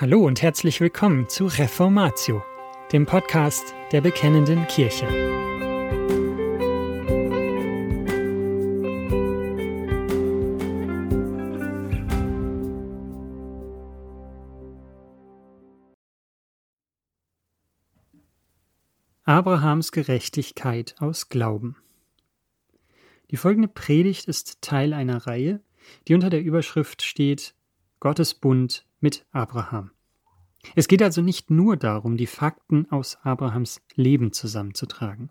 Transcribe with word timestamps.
Hallo 0.00 0.24
und 0.24 0.40
herzlich 0.40 0.80
willkommen 0.80 1.28
zu 1.28 1.44
Reformatio, 1.44 2.42
dem 2.90 3.04
Podcast 3.04 3.74
der 3.92 4.00
Bekennenden 4.00 4.66
Kirche. 4.66 5.06
Abrahams 19.24 19.92
Gerechtigkeit 19.92 20.94
aus 20.98 21.28
Glauben. 21.28 21.76
Die 23.30 23.36
folgende 23.36 23.68
Predigt 23.68 24.28
ist 24.28 24.62
Teil 24.62 24.94
einer 24.94 25.26
Reihe, 25.26 25.60
die 26.08 26.14
unter 26.14 26.30
der 26.30 26.40
Überschrift 26.40 27.02
steht 27.02 27.54
Gottes 28.00 28.32
Bund 28.32 28.86
mit 29.00 29.26
Abraham. 29.30 29.90
Es 30.74 30.88
geht 30.88 31.02
also 31.02 31.20
nicht 31.20 31.50
nur 31.50 31.76
darum, 31.76 32.16
die 32.16 32.26
Fakten 32.26 32.90
aus 32.90 33.18
Abrahams 33.22 33.82
Leben 33.94 34.32
zusammenzutragen. 34.32 35.30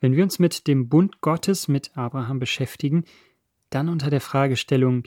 Wenn 0.00 0.16
wir 0.16 0.22
uns 0.22 0.38
mit 0.38 0.66
dem 0.66 0.88
Bund 0.88 1.20
Gottes 1.20 1.68
mit 1.68 1.94
Abraham 1.94 2.38
beschäftigen, 2.38 3.04
dann 3.68 3.90
unter 3.90 4.08
der 4.08 4.22
Fragestellung, 4.22 5.04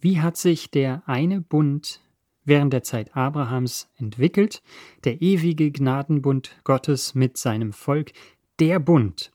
wie 0.00 0.20
hat 0.20 0.36
sich 0.36 0.70
der 0.70 1.02
eine 1.06 1.40
Bund 1.40 2.00
während 2.44 2.72
der 2.72 2.84
Zeit 2.84 3.16
Abrahams 3.16 3.90
entwickelt, 3.96 4.62
der 5.02 5.20
ewige 5.20 5.72
Gnadenbund 5.72 6.56
Gottes 6.62 7.16
mit 7.16 7.36
seinem 7.36 7.72
Volk, 7.72 8.12
der 8.60 8.78
Bund, 8.78 9.32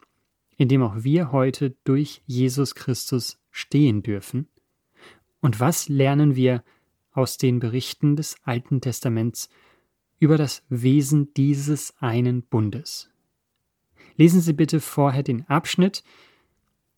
in 0.55 0.69
dem 0.69 0.83
auch 0.83 1.03
wir 1.03 1.33
heute 1.33 1.75
durch 1.83 2.21
Jesus 2.25 2.75
Christus 2.75 3.41
stehen 3.51 4.03
dürfen? 4.03 4.47
Und 5.43 5.59
was 5.59 5.89
lernen 5.89 6.37
wir 6.37 6.63
aus 7.11 7.37
den 7.37 7.59
Berichten 7.59 8.15
des 8.15 8.37
Alten 8.43 8.79
Testaments 8.79 9.49
über 10.17 10.37
das 10.37 10.63
Wesen 10.69 11.33
dieses 11.33 11.93
einen 11.99 12.43
Bundes. 12.43 13.09
Lesen 14.15 14.39
Sie 14.39 14.53
bitte 14.53 14.79
vorher 14.79 15.21
den 15.21 15.45
Abschnitt 15.49 16.01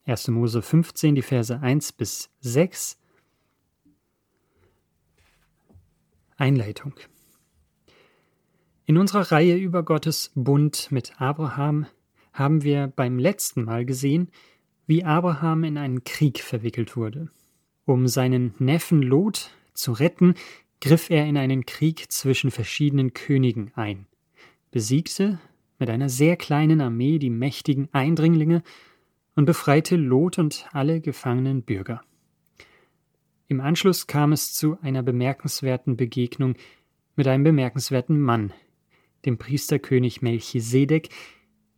1. 0.05 0.27
Mose 0.27 0.61
15, 0.61 1.15
die 1.15 1.23
Verse 1.23 1.59
1 1.59 1.93
bis 1.93 2.29
6. 2.41 2.99
Einleitung. 6.37 6.93
In 8.85 8.99
unserer 8.99 9.31
Reihe 9.31 9.55
über 9.55 9.81
Gottes 9.81 10.31
Bund 10.35 10.91
mit 10.91 11.19
Abraham 11.19 11.87
haben 12.31 12.61
wir 12.61 12.93
beim 12.95 13.17
letzten 13.17 13.63
Mal 13.63 13.85
gesehen, 13.85 14.29
wie 14.85 15.03
Abraham 15.03 15.63
in 15.63 15.79
einen 15.79 16.03
Krieg 16.03 16.41
verwickelt 16.41 16.95
wurde. 16.95 17.31
Um 17.85 18.07
seinen 18.07 18.55
Neffen 18.57 19.03
Lot 19.03 19.51
zu 19.75 19.91
retten, 19.91 20.33
griff 20.81 21.11
er 21.11 21.27
in 21.27 21.37
einen 21.37 21.67
Krieg 21.67 22.11
zwischen 22.11 22.49
verschiedenen 22.49 23.13
Königen 23.13 23.71
ein, 23.75 24.07
besiegte 24.71 25.39
mit 25.77 25.91
einer 25.91 26.09
sehr 26.09 26.35
kleinen 26.35 26.81
Armee 26.81 27.19
die 27.19 27.29
mächtigen 27.29 27.87
Eindringlinge 27.91 28.63
und 29.35 29.45
befreite 29.45 29.97
Lot 29.97 30.39
und 30.39 30.67
alle 30.71 30.99
gefangenen 30.99 31.61
Bürger. 31.61 32.01
Im 33.47 33.61
Anschluss 33.61 34.07
kam 34.07 34.31
es 34.31 34.53
zu 34.53 34.79
einer 34.81 35.03
bemerkenswerten 35.03 35.95
Begegnung 35.95 36.55
mit 37.15 37.27
einem 37.27 37.43
bemerkenswerten 37.43 38.19
Mann, 38.19 38.51
dem 39.25 39.37
Priesterkönig 39.37 40.23
Melchisedek, 40.23 41.09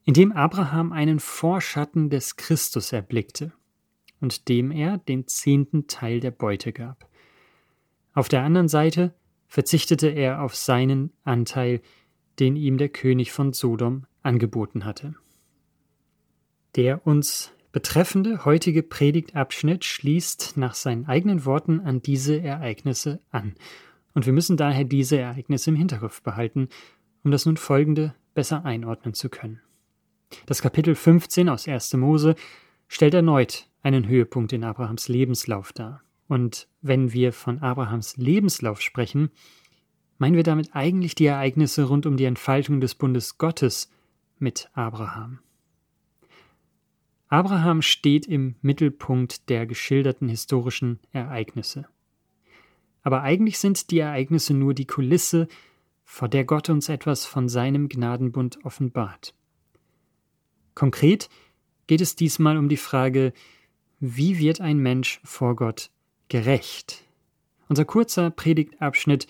in 0.06 0.14
dem 0.14 0.32
Abraham 0.32 0.94
einen 0.94 1.20
Vorschatten 1.20 2.10
des 2.10 2.38
Christus 2.38 2.94
erblickte 2.94 3.52
und 4.20 4.50
dem 4.50 4.72
er 4.72 4.98
den 4.98 5.28
zehnten 5.28 5.88
Teil 5.88 6.20
der 6.20 6.32
Beute 6.32 6.74
gab. 6.74 7.08
Auf 8.14 8.30
der 8.30 8.44
anderen 8.44 8.68
Seite 8.68 9.14
verzichtete 9.48 10.08
er 10.08 10.42
auf 10.42 10.56
seinen 10.56 11.12
Anteil, 11.24 11.82
den 12.40 12.56
ihm 12.56 12.78
der 12.78 12.90
König 12.90 13.32
von 13.32 13.54
Sodom 13.54 14.06
angeboten 14.24 14.86
hatte. 14.86 15.16
Der 16.76 17.06
uns 17.06 17.52
betreffende 17.72 18.46
heutige 18.46 18.84
Predigtabschnitt 18.84 19.86
schließt 19.86 20.58
nach 20.58 20.74
seinen 20.74 21.06
eigenen 21.06 21.46
Worten 21.46 21.80
an 21.80 22.02
diese 22.02 22.42
Ereignisse 22.42 23.20
an, 23.32 23.56
und 24.14 24.26
wir 24.26 24.34
müssen 24.34 24.58
daher 24.58 24.84
diese 24.84 25.20
Ereignisse 25.20 25.70
im 25.70 25.76
Hinterkopf 25.76 26.24
behalten, 26.24 26.70
um 27.24 27.30
das 27.30 27.46
nun 27.46 27.56
folgende 27.56 28.16
besser 28.34 28.66
einordnen 28.66 29.14
zu 29.14 29.30
können. 29.30 29.62
Das 30.48 30.62
Kapitel 30.64 30.96
15 30.96 31.50
aus 31.50 31.68
1. 31.68 31.94
Mose 31.94 32.36
stellt 32.88 33.14
erneut 33.14 33.67
einen 33.84 34.08
Höhepunkt 34.08 34.54
in 34.54 34.64
Abrahams 34.64 35.08
Lebenslauf 35.08 35.74
dar. 35.74 36.02
Und 36.28 36.68
wenn 36.82 37.14
wir 37.14 37.34
von 37.34 37.60
Abrahams 37.60 38.18
Lebenslauf 38.18 38.82
sprechen, 38.82 39.30
meinen 40.18 40.36
wir 40.36 40.44
damit 40.44 40.76
eigentlich 40.76 41.16
die 41.16 41.26
Ereignisse 41.26 41.84
rund 41.84 42.06
um 42.06 42.18
die 42.18 42.26
Entfaltung 42.26 42.82
des 42.82 42.96
Bundes 42.96 43.38
Gottes 43.38 43.90
mit 44.40 44.70
Abraham. 44.74 45.40
Abraham 47.30 47.82
steht 47.82 48.26
im 48.26 48.56
Mittelpunkt 48.62 49.50
der 49.50 49.66
geschilderten 49.66 50.30
historischen 50.30 51.00
Ereignisse. 51.12 51.88
Aber 53.04 53.22
eigentlich 53.22 53.60
sind 53.60 53.92
die 53.92 54.00
Ereignisse 54.00 54.54
nur 54.54 54.74
die 54.74 54.88
Kulisse, 54.88 55.48
vor 56.04 56.30
der 56.30 56.46
Gott 56.46 56.70
uns 56.70 56.88
etwas 56.88 57.26
von 57.26 57.50
seinem 57.50 57.90
Gnadenbund 57.90 58.64
offenbart. 58.64 59.36
Konkret 60.74 61.30
geht 61.88 62.02
es 62.02 62.16
diesmal 62.16 62.58
um 62.58 62.70
die 62.70 62.78
Frage, 62.78 63.34
wie 64.00 64.38
wird 64.38 64.62
ein 64.62 64.78
Mensch 64.78 65.20
vor 65.24 65.56
Gott 65.56 65.90
gerecht. 66.30 67.04
Unser 67.68 67.86
kurzer 67.86 68.30
Predigtabschnitt 68.30 69.28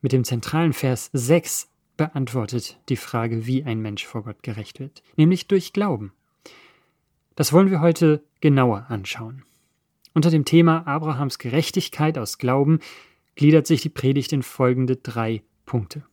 mit 0.00 0.12
dem 0.12 0.24
zentralen 0.24 0.72
Vers 0.72 1.10
6 1.12 1.68
beantwortet 1.96 2.78
die 2.88 2.96
Frage, 2.96 3.46
wie 3.46 3.64
ein 3.64 3.80
Mensch 3.80 4.06
vor 4.06 4.24
Gott 4.24 4.42
gerecht 4.42 4.80
wird, 4.80 5.02
nämlich 5.16 5.48
durch 5.48 5.72
Glauben. 5.72 6.12
Das 7.36 7.52
wollen 7.52 7.70
wir 7.70 7.80
heute 7.80 8.24
genauer 8.40 8.86
anschauen. 8.88 9.44
Unter 10.14 10.30
dem 10.30 10.44
Thema 10.44 10.86
Abrahams 10.86 11.38
Gerechtigkeit 11.38 12.18
aus 12.18 12.38
Glauben 12.38 12.80
gliedert 13.36 13.66
sich 13.66 13.82
die 13.82 13.88
Predigt 13.88 14.32
in 14.32 14.42
folgende 14.42 14.96
drei 14.96 15.42
Punkte. 15.66 16.04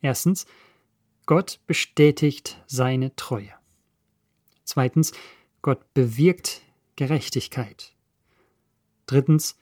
Erstens, 0.00 0.46
Gott 1.26 1.60
bestätigt 1.66 2.62
seine 2.66 3.14
Treue. 3.16 3.52
Zweitens, 4.64 5.12
Gott 5.62 5.92
bewirkt 5.94 6.62
Gerechtigkeit. 6.96 7.94
Drittens, 9.06 9.58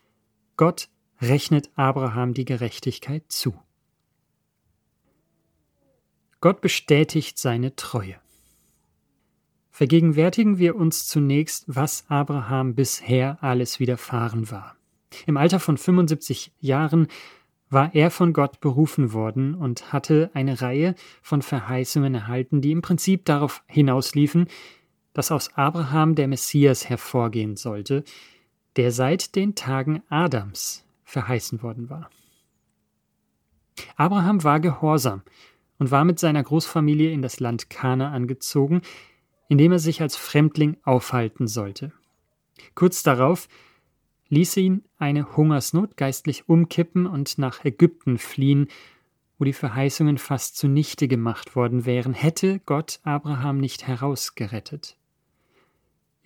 Gott 0.57 0.89
rechnet 1.21 1.71
Abraham 1.77 2.34
die 2.34 2.45
Gerechtigkeit 2.45 3.25
zu. 3.29 3.55
Gott 6.41 6.61
bestätigt 6.61 7.39
seine 7.39 7.75
Treue. 7.77 8.17
Vergegenwärtigen 9.71 10.59
wir 10.59 10.77
uns 10.77 11.07
zunächst, 11.07 11.65
was 11.67 12.05
Abraham 12.09 12.75
bisher 12.75 13.43
alles 13.43 13.78
widerfahren 13.78 14.51
war. 14.51 14.77
Im 15.27 15.37
Alter 15.37 15.61
von 15.61 15.77
75 15.77 16.53
Jahren 16.61 17.09
war 17.69 17.95
er 17.95 18.11
von 18.11 18.33
Gott 18.33 18.61
berufen 18.61 19.13
worden 19.13 19.55
und 19.55 19.93
hatte 19.93 20.31
eine 20.34 20.61
Reihe 20.63 20.95
von 21.21 21.43
Verheißungen 21.43 22.15
erhalten, 22.15 22.61
die 22.61 22.73
im 22.73 22.83
Prinzip 22.83 23.25
darauf 23.25 23.63
hinausliefen, 23.67 24.47
dass 25.16 25.32
aus 25.32 25.56
Abraham 25.56 26.15
der 26.15 26.28
Messias 26.28 26.91
hervorgehen 26.91 27.56
sollte, 27.56 28.04
der 28.77 28.93
seit 28.93 29.34
den 29.34 29.54
Tagen 29.54 30.03
Adams 30.10 30.84
verheißen 31.04 31.62
worden 31.62 31.88
war. 31.88 32.10
Abraham 33.97 34.44
war 34.44 34.60
gehorsam 34.60 35.22
und 35.78 35.91
war 35.91 36.04
mit 36.04 36.19
seiner 36.19 36.43
Großfamilie 36.43 37.10
in 37.12 37.22
das 37.22 37.41
Land 37.41 37.71
Kana 37.71 38.12
angezogen, 38.12 38.82
in 39.49 39.56
dem 39.56 39.72
er 39.72 39.78
sich 39.78 40.03
als 40.03 40.16
Fremdling 40.16 40.77
aufhalten 40.84 41.47
sollte. 41.47 41.93
Kurz 42.75 43.03
darauf 43.03 43.48
ließ 44.28 44.59
ihn 44.59 44.84
eine 44.98 45.34
Hungersnot 45.34 45.97
geistlich 45.97 46.47
umkippen 46.47 47.07
und 47.07 47.39
nach 47.39 47.65
Ägypten 47.65 48.19
fliehen, 48.19 48.69
wo 49.39 49.47
die 49.47 49.54
Verheißungen 49.54 50.19
fast 50.19 50.59
zunichte 50.59 51.09
gemacht 51.09 51.57
worden 51.57 51.86
wären, 51.86 52.12
hätte 52.12 52.60
Gott 52.66 53.01
Abraham 53.03 53.57
nicht 53.57 53.86
herausgerettet. 53.86 54.98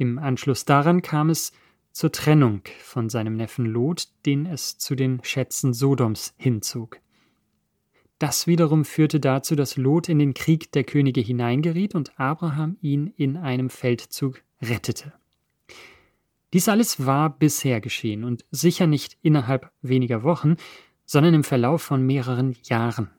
Im 0.01 0.19
Anschluss 0.19 0.65
daran 0.65 1.03
kam 1.03 1.29
es 1.29 1.53
zur 1.93 2.11
Trennung 2.11 2.63
von 2.79 3.11
seinem 3.11 3.37
Neffen 3.37 3.67
Lot, 3.67 4.09
den 4.25 4.47
es 4.47 4.79
zu 4.79 4.95
den 4.95 5.23
Schätzen 5.23 5.75
Sodoms 5.75 6.33
hinzog. 6.39 7.01
Das 8.19 8.47
wiederum 8.47 8.87
führte 8.87 9.21
dazu, 9.21 9.57
dass 9.57 9.77
Lot 9.77 10.09
in 10.09 10.19
den 10.19 10.33
Krieg 10.33 10.73
der 10.73 10.85
Könige 10.85 11.21
hineingeriet 11.21 11.95
und 11.95 12.19
Abraham 12.19 12.79
ihn 12.81 13.13
in 13.19 13.37
einem 13.37 13.69
Feldzug 13.69 14.43
rettete. 14.63 15.13
Dies 16.55 16.71
alles 16.71 17.05
war 17.05 17.29
bisher 17.39 17.83
geschehen 17.83 18.25
und 18.25 18.47
sicher 18.51 18.87
nicht 18.87 19.19
innerhalb 19.21 19.71
weniger 19.83 20.23
Wochen, 20.23 20.57
sondern 21.05 21.35
im 21.35 21.45
Verlauf 21.45 21.83
von 21.83 22.07
mehreren 22.07 22.57
Jahren. 22.63 23.11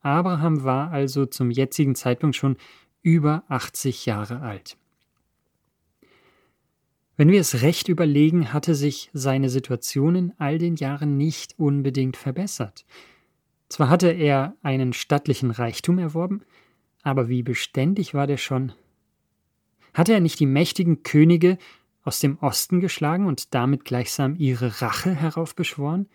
Abraham 0.00 0.64
war 0.64 0.90
also 0.90 1.26
zum 1.26 1.52
jetzigen 1.52 1.94
Zeitpunkt 1.94 2.34
schon 2.34 2.56
über 3.02 3.44
80 3.46 4.04
Jahre 4.04 4.40
alt. 4.40 4.76
Wenn 7.16 7.30
wir 7.30 7.40
es 7.40 7.62
recht 7.62 7.88
überlegen, 7.88 8.52
hatte 8.52 8.74
sich 8.74 9.10
seine 9.14 9.48
Situation 9.48 10.16
in 10.16 10.32
all 10.38 10.58
den 10.58 10.76
Jahren 10.76 11.16
nicht 11.16 11.58
unbedingt 11.58 12.16
verbessert. 12.16 12.84
Zwar 13.68 13.88
hatte 13.88 14.10
er 14.10 14.54
einen 14.62 14.92
stattlichen 14.92 15.50
Reichtum 15.50 15.98
erworben, 15.98 16.42
aber 17.02 17.28
wie 17.28 17.42
beständig 17.42 18.12
war 18.12 18.26
der 18.26 18.36
schon? 18.36 18.72
Hatte 19.94 20.12
er 20.12 20.20
nicht 20.20 20.38
die 20.40 20.46
mächtigen 20.46 21.02
Könige 21.04 21.56
aus 22.02 22.20
dem 22.20 22.38
Osten 22.38 22.80
geschlagen 22.80 23.26
und 23.26 23.54
damit 23.54 23.84
gleichsam 23.84 24.36
ihre 24.36 24.82
Rache 24.82 25.14
heraufbeschworen? 25.14 26.08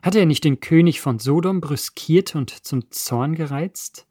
Hatte 0.00 0.20
er 0.20 0.26
nicht 0.26 0.44
den 0.44 0.60
König 0.60 1.00
von 1.00 1.18
Sodom 1.18 1.60
brüskiert 1.60 2.36
und 2.36 2.50
zum 2.50 2.90
Zorn 2.92 3.34
gereizt? 3.34 4.06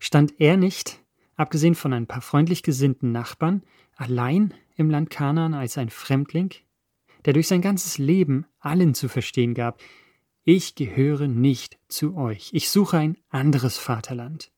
Stand 0.00 0.34
er 0.38 0.56
nicht, 0.56 1.00
abgesehen 1.36 1.76
von 1.76 1.92
ein 1.92 2.08
paar 2.08 2.20
freundlich 2.20 2.64
gesinnten 2.64 3.12
Nachbarn, 3.12 3.62
allein 3.96 4.54
im 4.76 4.90
Land 4.90 5.10
Kanaan 5.10 5.54
als 5.54 5.78
ein 5.78 5.90
Fremdling, 5.90 6.50
der 7.24 7.32
durch 7.32 7.48
sein 7.48 7.62
ganzes 7.62 7.98
Leben 7.98 8.46
allen 8.60 8.94
zu 8.94 9.08
verstehen 9.08 9.54
gab, 9.54 9.80
ich 10.44 10.76
gehöre 10.76 11.26
nicht 11.26 11.78
zu 11.88 12.16
euch, 12.16 12.50
ich 12.52 12.70
suche 12.70 12.98
ein 12.98 13.18
anderes 13.30 13.78
Vaterland. 13.78 14.52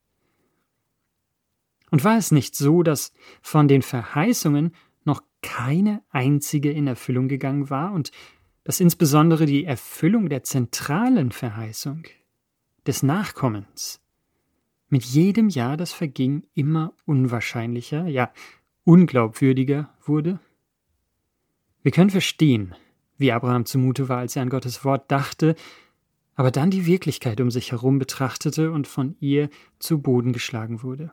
Und 1.91 2.05
war 2.05 2.19
es 2.19 2.31
nicht 2.31 2.55
so, 2.55 2.83
dass 2.83 3.15
von 3.41 3.69
den 3.69 3.81
Verheißungen 3.81 4.75
noch 5.05 5.23
keine 5.41 6.03
einzige 6.11 6.71
in 6.71 6.87
Erfüllung 6.87 7.29
gegangen 7.29 7.71
war 7.71 7.93
und 7.93 8.11
dass 8.65 8.81
insbesondere 8.81 9.47
die 9.47 9.65
Erfüllung 9.65 10.29
der 10.29 10.43
zentralen 10.43 11.33
Verheißung 11.33 12.03
des 12.87 13.03
Nachkommens 13.03 14.03
mit 14.91 15.05
jedem 15.05 15.49
Jahr, 15.49 15.77
das 15.77 15.93
verging, 15.93 16.47
immer 16.55 16.95
unwahrscheinlicher, 17.07 18.07
ja 18.07 18.33
unglaubwürdiger 18.89 19.91
wurde? 20.03 20.41
Wir 21.83 21.93
können 21.93 22.09
verstehen, 22.09 22.75
wie 23.19 23.33
Abraham 23.33 23.67
zumute 23.67 24.09
war, 24.09 24.17
als 24.17 24.35
er 24.35 24.41
an 24.41 24.49
Gottes 24.49 24.83
Wort 24.83 25.11
dachte, 25.13 25.57
aber 26.37 26.51
dann 26.51 26.71
die 26.71 26.87
Wirklichkeit 26.87 27.39
um 27.43 27.51
sich 27.51 27.73
herum 27.73 27.99
betrachtete 27.99 28.73
und 28.73 28.89
von 28.89 29.15
ihr 29.21 29.51
zu 29.79 30.01
Boden 30.01 30.33
geschlagen 30.33 30.83
wurde. 30.83 31.13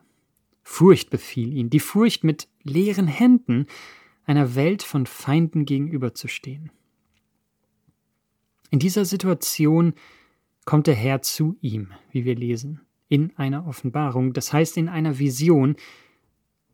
Furcht 0.62 1.10
befiel 1.10 1.52
ihn, 1.52 1.68
die 1.68 1.80
Furcht, 1.80 2.24
mit 2.24 2.48
leeren 2.62 3.08
Händen 3.08 3.66
einer 4.24 4.54
Welt 4.54 4.82
von 4.82 5.04
Feinden 5.04 5.66
gegenüberzustehen. 5.66 6.70
In 8.70 8.78
dieser 8.78 9.04
Situation 9.04 9.92
kommt 10.64 10.86
der 10.86 10.94
Herr 10.94 11.20
zu 11.20 11.56
ihm, 11.60 11.92
wie 12.10 12.24
wir 12.24 12.36
lesen, 12.36 12.80
in 13.08 13.36
einer 13.36 13.66
Offenbarung, 13.66 14.32
das 14.32 14.54
heißt 14.54 14.78
in 14.78 14.88
einer 14.88 15.18
Vision, 15.18 15.76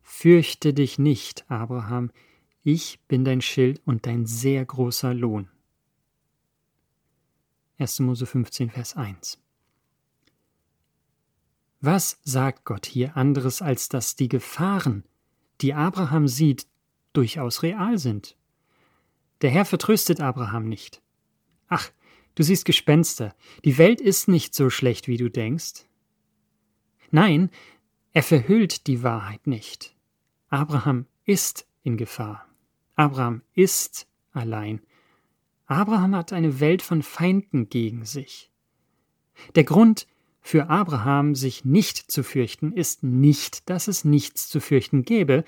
Fürchte 0.03 0.75
dich 0.75 0.99
nicht, 0.99 1.45
Abraham, 1.51 2.11
ich 2.63 3.01
bin 3.09 3.25
dein 3.25 3.41
Schild 3.41 3.81
und 3.85 4.07
dein 4.07 4.27
sehr 4.27 4.65
großer 4.65 5.15
Lohn. 5.15 5.49
1. 7.79 8.01
Mose 8.01 8.27
15, 8.27 8.71
Vers 8.71 8.97
1. 8.97 9.39
Was 11.81 12.21
sagt 12.23 12.65
Gott 12.65 12.87
hier 12.87 13.17
anderes, 13.17 13.61
als 13.61 13.89
dass 13.89 14.15
die 14.15 14.29
Gefahren, 14.29 15.05
die 15.61 15.75
Abraham 15.75 16.29
sieht, 16.29 16.69
durchaus 17.13 17.65
real 17.65 17.99
sind? 17.99 18.37
Der 19.41 19.51
Herr 19.51 19.65
vertröstet 19.65 20.21
Abraham 20.21 20.69
nicht. 20.69 21.03
Ach, 21.67 21.91
du 22.37 22.45
siehst 22.45 22.65
Gespenster, 22.65 23.35
die 23.65 23.79
Welt 23.79 24.01
ist 24.01 24.29
nicht 24.29 24.55
so 24.55 24.71
schlecht, 24.71 25.09
wie 25.09 25.17
du 25.17 25.29
denkst. 25.29 25.87
Nein, 27.11 27.51
er 28.13 28.23
verhüllt 28.23 28.87
die 28.87 29.03
Wahrheit 29.03 29.47
nicht. 29.47 29.95
Abraham 30.49 31.07
ist 31.25 31.67
in 31.83 31.97
Gefahr. 31.97 32.47
Abraham 32.95 33.43
ist 33.55 34.07
allein. 34.33 34.81
Abraham 35.67 36.15
hat 36.15 36.33
eine 36.33 36.61
Welt 36.61 36.83
von 36.83 37.03
Feinden 37.03 37.69
gegen 37.69 38.05
sich. 38.05 38.51
Der 39.55 39.65
Grund 39.65 40.07
für 40.41 40.69
Abraham, 40.69 41.35
sich 41.35 41.65
nicht 41.65 42.11
zu 42.11 42.23
fürchten, 42.23 42.73
ist 42.73 43.03
nicht, 43.03 43.71
dass 43.71 43.89
es 43.89 44.05
nichts 44.05 44.49
zu 44.49 44.61
fürchten 44.61 45.05
gäbe, 45.05 45.45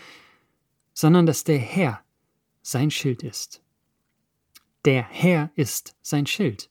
sondern 0.95 1.27
dass 1.27 1.45
der 1.45 1.59
Herr 1.59 2.01
sein 2.63 2.91
Schild 2.91 3.23
ist. 3.23 3.63
Der 4.85 5.03
Herr 5.03 5.51
ist 5.57 5.97
sein 6.01 6.27
Schild. 6.27 6.71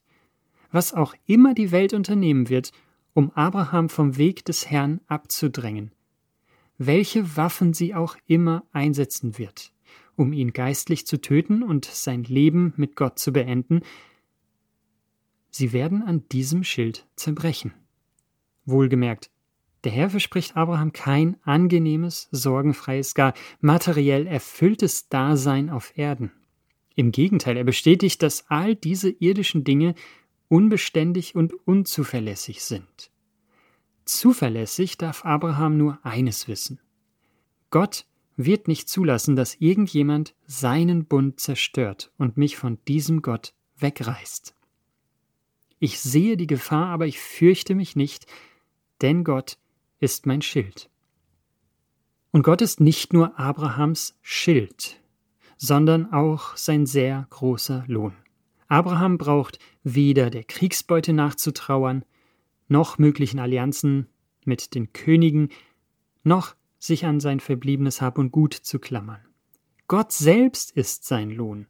Was 0.72 0.94
auch 0.94 1.14
immer 1.28 1.54
die 1.54 1.72
Welt 1.72 1.94
unternehmen 1.94 2.50
wird, 2.50 2.72
um 3.14 3.32
Abraham 3.32 3.90
vom 3.90 4.18
Weg 4.18 4.46
des 4.46 4.70
Herrn 4.70 5.02
abzudrängen, 5.08 5.92
welche 6.78 7.38
Waffen 7.38 7.74
sie 7.74 7.94
auch 7.94 8.18
immer 8.28 8.64
einsetzen 8.72 9.38
wird, 9.38 9.72
um 10.16 10.34
ihn 10.34 10.54
geistlich 10.54 11.06
zu 11.06 11.22
töten 11.22 11.64
und 11.64 11.86
sein 11.86 12.24
Leben 12.24 12.74
mit 12.76 12.96
Gott 12.96 13.20
zu 13.20 13.32
beenden, 13.32 13.82
sie 15.50 15.74
werden 15.74 16.02
an 16.02 16.28
diesem 16.30 16.64
Schild 16.64 17.08
zerbrechen. 17.16 17.74
Wohlgemerkt, 18.66 19.30
der 19.84 19.92
Herr 19.92 20.10
verspricht 20.10 20.56
Abraham 20.56 20.94
kein 20.94 21.38
angenehmes, 21.44 22.30
sorgenfreies, 22.32 23.16
gar 23.16 23.34
materiell 23.60 24.28
erfülltes 24.28 25.10
Dasein 25.10 25.70
auf 25.70 25.98
Erden. 25.98 26.32
Im 26.96 27.12
Gegenteil, 27.12 27.58
er 27.58 27.64
bestätigt, 27.64 28.22
dass 28.22 28.50
all 28.50 28.76
diese 28.76 29.10
irdischen 29.10 29.64
Dinge 29.64 29.96
unbeständig 30.54 31.34
und 31.34 31.52
unzuverlässig 31.66 32.64
sind. 32.64 33.10
Zuverlässig 34.06 35.00
darf 35.00 35.26
Abraham 35.26 35.78
nur 35.78 35.98
eines 36.06 36.48
wissen. 36.48 36.80
Gott 37.72 38.06
wird 38.36 38.68
nicht 38.68 38.88
zulassen, 38.88 39.36
dass 39.36 39.56
irgendjemand 39.56 40.36
seinen 40.46 41.06
Bund 41.06 41.40
zerstört 41.40 42.12
und 42.20 42.38
mich 42.38 42.56
von 42.56 42.78
diesem 42.88 43.24
Gott 43.24 43.56
wegreißt. 43.78 44.54
Ich 45.80 46.00
sehe 46.00 46.38
die 46.38 46.46
Gefahr, 46.46 46.90
aber 46.90 47.08
ich 47.08 47.18
fürchte 47.20 47.74
mich 47.74 47.96
nicht, 47.96 48.28
denn 49.02 49.24
Gott 49.24 49.58
ist 50.00 50.28
mein 50.28 50.44
Schild. 50.44 50.88
Und 52.30 52.44
Gott 52.44 52.62
ist 52.62 52.80
nicht 52.80 53.12
nur 53.12 53.40
Abrahams 53.40 54.20
Schild, 54.22 55.02
sondern 55.58 56.14
auch 56.14 56.56
sein 56.56 56.86
sehr 56.86 57.26
großer 57.32 57.86
Lohn. 57.88 58.14
Abraham 58.68 59.18
braucht 59.18 59.60
weder 59.84 60.30
der 60.30 60.44
Kriegsbeute 60.44 61.14
nachzutrauern, 61.14 62.06
noch 62.68 62.98
möglichen 62.98 63.40
Allianzen 63.40 64.08
mit 64.46 64.76
den 64.76 64.94
Königen, 64.94 65.50
noch 66.24 66.56
sich 66.80 67.06
an 67.06 67.20
sein 67.20 67.40
verbliebenes 67.40 68.02
Hab 68.02 68.18
und 68.18 68.32
Gut 68.32 68.54
zu 68.54 68.80
klammern. 68.80 69.22
Gott 69.88 70.12
selbst 70.12 70.72
ist 70.72 71.06
sein 71.06 71.30
Lohn. 71.30 71.68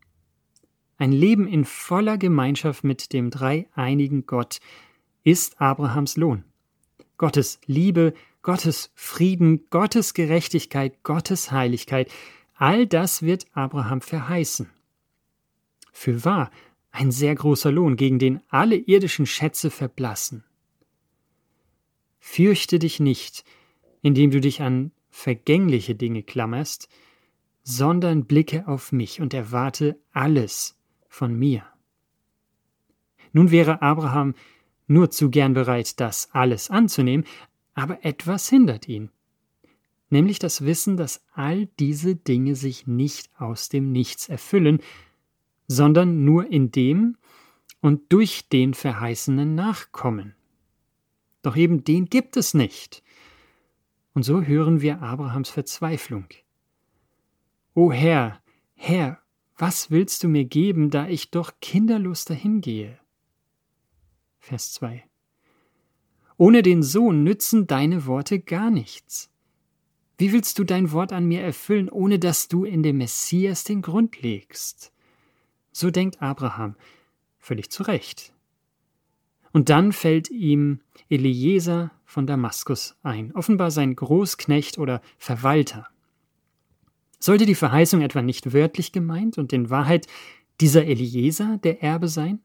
Ein 0.98 1.12
Leben 1.12 1.48
in 1.48 1.66
voller 1.66 2.18
Gemeinschaft 2.18 2.84
mit 2.84 3.14
dem 3.14 3.30
dreieinigen 3.30 4.26
Gott 4.26 4.60
ist 5.24 5.60
Abrahams 5.60 6.18
Lohn. 6.18 6.44
Gottes 7.18 7.60
Liebe, 7.66 8.14
Gottes 8.42 8.92
Frieden, 8.96 9.70
Gottes 9.70 10.14
Gerechtigkeit, 10.14 11.04
Gottes 11.04 11.52
Heiligkeit, 11.52 12.12
all 12.56 12.86
das 12.86 13.22
wird 13.22 13.48
Abraham 13.54 14.02
verheißen. 14.02 14.70
Für 15.92 16.26
wahr, 16.26 16.52
ein 16.94 17.12
sehr 17.12 17.34
großer 17.34 17.72
Lohn, 17.72 17.98
gegen 17.98 18.20
den 18.20 18.40
alle 18.50 18.76
irdischen 18.76 19.26
Schätze 19.26 19.72
verblassen. 19.72 20.46
Fürchte 22.20 22.80
dich 22.80 23.00
nicht, 23.00 23.44
indem 24.02 24.32
du 24.32 24.40
dich 24.40 24.62
an 24.62 24.92
vergängliche 25.10 25.96
Dinge 25.96 26.24
klammerst, 26.24 26.88
sondern 27.64 28.26
blicke 28.26 28.68
auf 28.68 28.92
mich 28.92 29.22
und 29.22 29.34
erwarte 29.34 30.00
alles 30.12 30.78
von 31.08 31.36
mir. 31.38 31.66
Nun 33.32 33.50
wäre 33.50 33.82
Abraham 33.82 34.36
nur 34.86 35.10
zu 35.10 35.32
gern 35.32 35.54
bereit, 35.54 36.00
das 36.00 36.30
alles 36.32 36.70
anzunehmen, 36.70 37.26
aber 37.74 38.06
etwas 38.06 38.48
hindert 38.50 38.88
ihn, 38.88 39.10
nämlich 40.12 40.38
das 40.38 40.64
Wissen, 40.64 40.96
dass 40.96 41.26
all 41.34 41.66
diese 41.80 42.16
Dinge 42.16 42.56
sich 42.56 42.86
nicht 42.86 43.32
aus 43.40 43.70
dem 43.70 43.92
Nichts 43.92 44.30
erfüllen, 44.30 44.80
sondern 45.68 46.24
nur 46.26 46.52
in 46.52 46.72
dem 46.72 47.18
und 47.82 48.12
durch 48.12 48.50
den 48.50 48.74
verheißenen 48.74 49.56
Nachkommen. 49.56 50.36
Doch 51.42 51.56
eben 51.56 51.84
den 51.84 52.06
gibt 52.06 52.38
es 52.38 52.54
nicht. 52.54 53.04
Und 54.14 54.24
so 54.24 54.42
hören 54.42 54.82
wir 54.82 55.02
Abrahams 55.02 55.50
Verzweiflung. 55.50 56.28
O 57.74 57.92
Herr, 57.92 58.42
Herr, 58.76 59.20
was 59.58 59.92
willst 59.92 60.24
du 60.24 60.30
mir 60.30 60.46
geben, 60.46 60.90
da 60.90 61.08
ich 61.08 61.32
doch 61.32 61.52
kinderlos 61.60 62.26
dahingehe? 62.26 62.98
Vers 64.40 64.74
2. 64.74 65.04
Ohne 66.38 66.62
den 66.62 66.84
Sohn 66.84 67.24
nützen 67.24 67.68
deine 67.68 68.06
Worte 68.06 68.40
gar 68.40 68.70
nichts. 68.70 69.30
Wie 70.18 70.32
willst 70.32 70.60
du 70.60 70.64
dein 70.64 70.92
Wort 70.92 71.12
an 71.12 71.26
mir 71.26 71.42
erfüllen, 71.42 71.90
ohne 71.90 72.20
dass 72.20 72.48
du 72.48 72.64
in 72.64 72.84
dem 72.84 72.98
Messias 73.00 73.64
den 73.64 73.82
Grund 73.82 74.22
legst? 74.22 74.93
So 75.74 75.92
denkt 75.92 76.22
Abraham, 76.22 76.76
völlig 77.40 77.70
zu 77.70 77.84
Recht. 77.84 78.32
Und 79.52 79.70
dann 79.70 79.92
fällt 79.92 80.30
ihm 80.30 80.80
Eliezer 81.10 81.92
von 82.06 82.26
Damaskus 82.26 82.96
ein, 83.04 83.36
offenbar 83.36 83.72
sein 83.72 83.96
Großknecht 83.96 84.78
oder 84.78 85.02
Verwalter. 85.18 85.88
Sollte 87.20 87.46
die 87.46 87.56
Verheißung 87.56 88.02
etwa 88.02 88.22
nicht 88.22 88.54
wörtlich 88.54 88.92
gemeint 88.92 89.38
und 89.38 89.52
in 89.52 89.70
Wahrheit 89.70 90.08
dieser 90.62 90.86
Eliezer 90.86 91.58
der 91.58 91.82
Erbe 91.82 92.08
sein? 92.08 92.42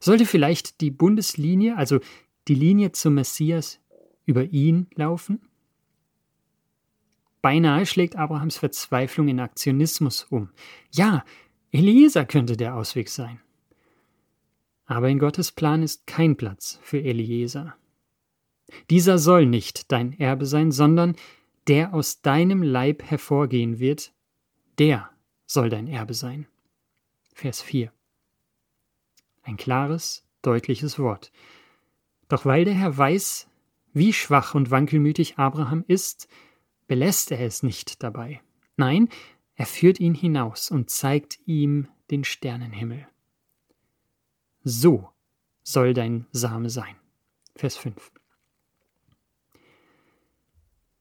Sollte 0.00 0.26
vielleicht 0.26 0.80
die 0.80 0.90
Bundeslinie, 0.90 1.76
also 1.76 2.00
die 2.48 2.54
Linie 2.54 2.92
zum 2.92 3.14
Messias, 3.14 3.80
über 4.24 4.44
ihn 4.44 4.88
laufen? 4.94 5.40
Beinahe 7.42 7.86
schlägt 7.86 8.16
Abrahams 8.16 8.58
Verzweiflung 8.58 9.28
in 9.28 9.40
Aktionismus 9.40 10.24
um. 10.24 10.50
Ja, 10.92 11.24
Eliezer 11.70 12.24
könnte 12.24 12.56
der 12.56 12.74
Ausweg 12.74 13.08
sein. 13.08 13.40
Aber 14.86 15.08
in 15.08 15.18
Gottes 15.18 15.52
Plan 15.52 15.82
ist 15.82 16.06
kein 16.06 16.36
Platz 16.36 16.78
für 16.82 16.98
Eliezer. 16.98 17.76
Dieser 18.90 19.18
soll 19.18 19.46
nicht 19.46 19.92
dein 19.92 20.18
Erbe 20.18 20.46
sein, 20.46 20.72
sondern 20.72 21.16
der 21.66 21.92
aus 21.92 22.22
deinem 22.22 22.62
Leib 22.62 23.02
hervorgehen 23.02 23.78
wird, 23.78 24.12
der 24.78 25.10
soll 25.46 25.68
dein 25.68 25.86
Erbe 25.86 26.14
sein. 26.14 26.46
Vers 27.34 27.60
4. 27.60 27.92
Ein 29.42 29.56
klares, 29.56 30.26
deutliches 30.42 30.98
Wort. 30.98 31.32
Doch 32.28 32.44
weil 32.44 32.64
der 32.64 32.74
Herr 32.74 32.96
weiß, 32.96 33.48
wie 33.92 34.12
schwach 34.12 34.54
und 34.54 34.70
wankelmütig 34.70 35.38
Abraham 35.38 35.84
ist, 35.86 36.28
belässt 36.86 37.30
er 37.30 37.40
es 37.40 37.62
nicht 37.62 38.02
dabei. 38.02 38.40
Nein, 38.76 39.08
er 39.58 39.66
führt 39.66 39.98
ihn 39.98 40.14
hinaus 40.14 40.70
und 40.70 40.88
zeigt 40.88 41.40
ihm 41.44 41.88
den 42.12 42.22
Sternenhimmel. 42.22 43.08
So 44.62 45.08
soll 45.64 45.94
dein 45.94 46.26
Same 46.30 46.70
sein. 46.70 46.94
Vers 47.56 47.76
5. 47.76 48.12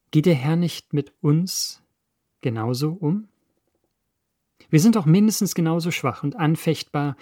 Geht 0.09 0.25
der 0.25 0.33
Herr 0.33 0.55
nicht 0.55 0.91
mit 0.91 1.13
uns 1.21 1.83
genauso 2.41 2.93
um? 2.93 3.27
Wir 4.71 4.79
sind 4.79 4.95
doch 4.95 5.05
mindestens 5.05 5.53
genauso 5.53 5.91
schwach 5.91 6.23
und 6.23 6.35
anfechtbar, 6.35 7.15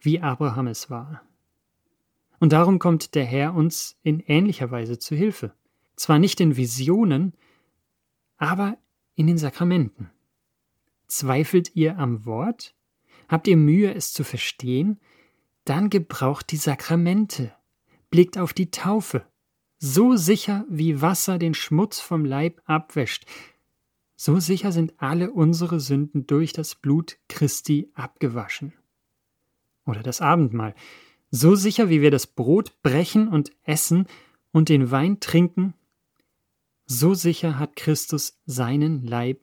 wie 0.00 0.20
Abraham 0.20 0.66
es 0.66 0.90
war. 0.90 1.22
Und 2.40 2.52
darum 2.52 2.80
kommt 2.80 3.14
der 3.14 3.24
Herr 3.24 3.54
uns 3.54 3.96
in 4.02 4.18
ähnlicher 4.18 4.72
Weise 4.72 4.98
zu 4.98 5.14
Hilfe. 5.14 5.54
Zwar 5.94 6.18
nicht 6.18 6.40
in 6.40 6.56
Visionen, 6.56 7.34
aber 8.38 8.76
in 9.14 9.28
den 9.28 9.38
Sakramenten. 9.38 10.10
Zweifelt 11.10 11.74
ihr 11.74 11.98
am 11.98 12.24
Wort? 12.24 12.72
Habt 13.28 13.48
ihr 13.48 13.56
Mühe, 13.56 13.92
es 13.92 14.12
zu 14.12 14.22
verstehen? 14.22 15.00
Dann 15.64 15.90
gebraucht 15.90 16.52
die 16.52 16.56
Sakramente. 16.56 17.52
Blickt 18.10 18.38
auf 18.38 18.52
die 18.52 18.70
Taufe. 18.70 19.26
So 19.78 20.14
sicher 20.14 20.64
wie 20.68 21.02
Wasser 21.02 21.38
den 21.40 21.54
Schmutz 21.54 21.98
vom 21.98 22.24
Leib 22.24 22.62
abwäscht, 22.64 23.26
so 24.14 24.38
sicher 24.38 24.70
sind 24.70 24.94
alle 24.98 25.32
unsere 25.32 25.80
Sünden 25.80 26.28
durch 26.28 26.52
das 26.52 26.76
Blut 26.76 27.18
Christi 27.28 27.90
abgewaschen. 27.94 28.72
Oder 29.86 30.04
das 30.04 30.20
Abendmahl. 30.20 30.76
So 31.32 31.56
sicher 31.56 31.88
wie 31.88 32.02
wir 32.02 32.12
das 32.12 32.28
Brot 32.28 32.82
brechen 32.82 33.26
und 33.26 33.50
essen 33.64 34.06
und 34.52 34.68
den 34.68 34.92
Wein 34.92 35.18
trinken, 35.18 35.74
so 36.86 37.14
sicher 37.14 37.58
hat 37.58 37.74
Christus 37.74 38.38
seinen 38.46 39.04
Leib 39.04 39.40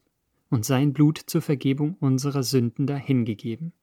und 0.49 0.65
sein 0.65 0.93
Blut 0.93 1.17
zur 1.17 1.41
Vergebung 1.41 1.95
unserer 1.99 2.43
Sünden 2.43 2.87
dahingegeben. 2.87 3.73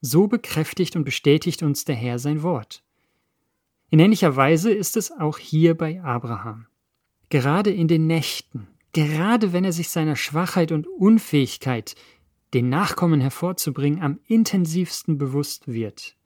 So 0.00 0.28
bekräftigt 0.28 0.96
und 0.96 1.04
bestätigt 1.04 1.62
uns 1.62 1.84
der 1.84 1.96
Herr 1.96 2.18
sein 2.18 2.42
Wort. 2.42 2.82
In 3.90 3.98
ähnlicher 3.98 4.36
Weise 4.36 4.72
ist 4.72 4.96
es 4.96 5.10
auch 5.10 5.38
hier 5.38 5.76
bei 5.76 6.02
Abraham. 6.02 6.66
Gerade 7.28 7.70
in 7.70 7.88
den 7.88 8.06
Nächten, 8.06 8.68
gerade 8.92 9.52
wenn 9.52 9.64
er 9.64 9.72
sich 9.72 9.90
seiner 9.90 10.16
Schwachheit 10.16 10.72
und 10.72 10.86
Unfähigkeit, 10.86 11.96
den 12.54 12.68
Nachkommen 12.68 13.20
hervorzubringen, 13.20 14.02
am 14.02 14.18
intensivsten 14.26 15.18
bewusst 15.18 15.68
wird, 15.68 16.16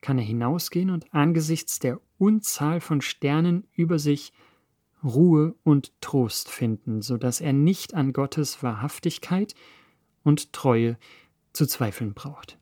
kann 0.00 0.18
er 0.18 0.24
hinausgehen 0.24 0.90
und 0.90 1.12
angesichts 1.14 1.78
der 1.78 2.00
Unzahl 2.18 2.80
von 2.80 3.00
Sternen 3.00 3.66
über 3.74 3.98
sich 3.98 4.32
Ruhe 5.04 5.54
und 5.64 5.92
Trost 6.00 6.48
finden, 6.48 7.02
so 7.02 7.16
dass 7.16 7.40
er 7.40 7.52
nicht 7.52 7.94
an 7.94 8.12
Gottes 8.12 8.62
Wahrhaftigkeit 8.62 9.54
und 10.22 10.52
Treue 10.52 10.96
zu 11.52 11.66
zweifeln 11.66 12.14
braucht. 12.14 12.58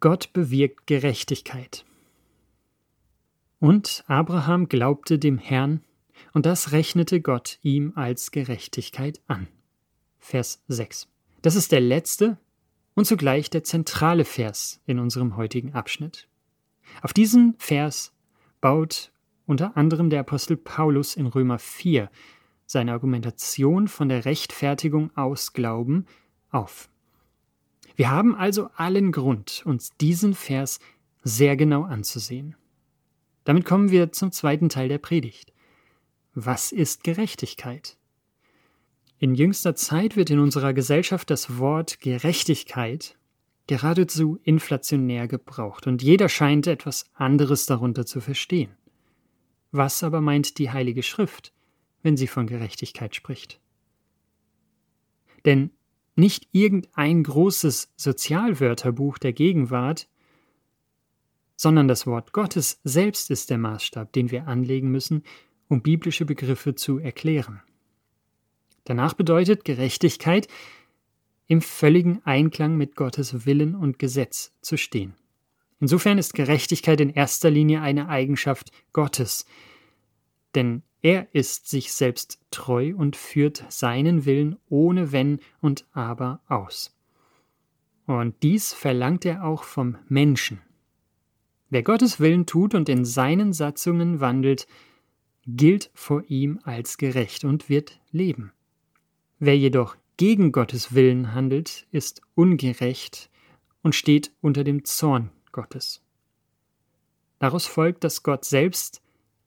Gott 0.00 0.32
bewirkt 0.32 0.86
Gerechtigkeit. 0.86 1.84
Und 3.58 4.04
Abraham 4.06 4.68
glaubte 4.68 5.18
dem 5.18 5.36
Herrn, 5.36 5.84
und 6.32 6.46
das 6.46 6.72
rechnete 6.72 7.20
Gott 7.20 7.58
ihm 7.62 7.92
als 7.96 8.30
Gerechtigkeit 8.30 9.20
an. 9.26 9.48
Vers 10.18 10.62
6. 10.68 11.08
Das 11.42 11.56
ist 11.56 11.72
der 11.72 11.80
letzte 11.80 12.38
und 12.94 13.06
zugleich 13.06 13.50
der 13.50 13.64
zentrale 13.64 14.24
Vers 14.24 14.80
in 14.86 14.98
unserem 14.98 15.36
heutigen 15.36 15.74
Abschnitt. 15.74 16.28
Auf 17.02 17.12
diesen 17.12 17.54
Vers 17.58 18.12
baut 18.60 19.12
unter 19.46 19.76
anderem 19.76 20.10
der 20.10 20.20
Apostel 20.20 20.56
Paulus 20.56 21.16
in 21.16 21.26
Römer 21.26 21.58
4 21.58 22.10
seine 22.66 22.92
Argumentation 22.92 23.88
von 23.88 24.08
der 24.08 24.24
Rechtfertigung 24.24 25.10
aus 25.16 25.52
Glauben 25.52 26.06
auf. 26.50 26.88
Wir 27.96 28.10
haben 28.10 28.36
also 28.36 28.70
allen 28.76 29.10
Grund, 29.12 29.62
uns 29.66 29.90
diesen 30.00 30.34
Vers 30.34 30.78
sehr 31.22 31.56
genau 31.56 31.82
anzusehen. 31.82 32.56
Damit 33.44 33.64
kommen 33.64 33.90
wir 33.90 34.12
zum 34.12 34.30
zweiten 34.30 34.68
Teil 34.68 34.88
der 34.88 34.98
Predigt. 34.98 35.52
Was 36.32 36.70
ist 36.70 37.02
Gerechtigkeit? 37.02 37.98
In 39.18 39.34
jüngster 39.34 39.74
Zeit 39.74 40.16
wird 40.16 40.30
in 40.30 40.38
unserer 40.38 40.72
Gesellschaft 40.72 41.28
das 41.28 41.58
Wort 41.58 42.00
Gerechtigkeit 42.00 43.18
geradezu 43.70 44.40
inflationär 44.42 45.28
gebraucht, 45.28 45.86
und 45.86 46.02
jeder 46.02 46.28
scheint 46.28 46.66
etwas 46.66 47.04
anderes 47.14 47.66
darunter 47.66 48.04
zu 48.04 48.20
verstehen. 48.20 48.76
Was 49.70 50.02
aber 50.02 50.20
meint 50.20 50.58
die 50.58 50.70
Heilige 50.70 51.04
Schrift, 51.04 51.52
wenn 52.02 52.16
sie 52.16 52.26
von 52.26 52.48
Gerechtigkeit 52.48 53.14
spricht? 53.14 53.60
Denn 55.44 55.70
nicht 56.16 56.48
irgendein 56.50 57.22
großes 57.22 57.92
Sozialwörterbuch 57.96 59.18
der 59.18 59.32
Gegenwart 59.32 60.08
sondern 61.60 61.88
das 61.88 62.06
Wort 62.06 62.32
Gottes 62.32 62.80
selbst 62.84 63.30
ist 63.30 63.50
der 63.50 63.58
Maßstab, 63.58 64.14
den 64.14 64.30
wir 64.30 64.48
anlegen 64.48 64.90
müssen, 64.90 65.24
um 65.68 65.82
biblische 65.82 66.24
Begriffe 66.24 66.74
zu 66.74 66.98
erklären. 66.98 67.60
Danach 68.84 69.12
bedeutet 69.12 69.66
Gerechtigkeit, 69.66 70.48
im 71.50 71.62
völligen 71.62 72.24
Einklang 72.24 72.76
mit 72.76 72.94
Gottes 72.94 73.44
Willen 73.44 73.74
und 73.74 73.98
Gesetz 73.98 74.54
zu 74.60 74.76
stehen. 74.76 75.14
Insofern 75.80 76.16
ist 76.16 76.34
Gerechtigkeit 76.34 77.00
in 77.00 77.10
erster 77.10 77.50
Linie 77.50 77.80
eine 77.80 78.08
Eigenschaft 78.08 78.70
Gottes, 78.92 79.46
denn 80.54 80.84
er 81.02 81.26
ist 81.34 81.68
sich 81.68 81.92
selbst 81.92 82.38
treu 82.52 82.94
und 82.96 83.16
führt 83.16 83.64
seinen 83.68 84.26
Willen 84.26 84.58
ohne 84.68 85.10
Wenn 85.10 85.40
und 85.60 85.86
Aber 85.92 86.40
aus. 86.46 86.96
Und 88.06 88.40
dies 88.44 88.72
verlangt 88.72 89.24
er 89.24 89.42
auch 89.44 89.64
vom 89.64 89.96
Menschen. 90.08 90.60
Wer 91.68 91.82
Gottes 91.82 92.20
Willen 92.20 92.46
tut 92.46 92.76
und 92.76 92.88
in 92.88 93.04
seinen 93.04 93.52
Satzungen 93.52 94.20
wandelt, 94.20 94.68
gilt 95.48 95.90
vor 95.94 96.22
ihm 96.28 96.60
als 96.62 96.96
gerecht 96.96 97.42
und 97.42 97.68
wird 97.68 98.00
leben. 98.12 98.52
Wer 99.40 99.58
jedoch 99.58 99.96
gegen 100.20 100.52
Gottes 100.52 100.92
Willen 100.94 101.32
handelt, 101.32 101.86
ist 101.92 102.20
ungerecht 102.34 103.30
und 103.80 103.94
steht 103.94 104.34
unter 104.42 104.64
dem 104.64 104.84
Zorn 104.84 105.30
Gottes. 105.50 106.02
Daraus 107.38 107.64
folgt, 107.64 108.04
dass 108.04 108.22
Gott 108.22 108.44
selbst 108.44 109.00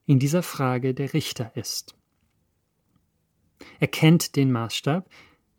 in 0.07 0.17
dieser 0.17 0.41
Frage 0.41 0.95
der 0.95 1.13
Richter 1.13 1.55
ist. 1.55 1.95
Er 3.79 3.87
kennt 3.87 4.35
den 4.35 4.51
Maßstab, 4.51 5.07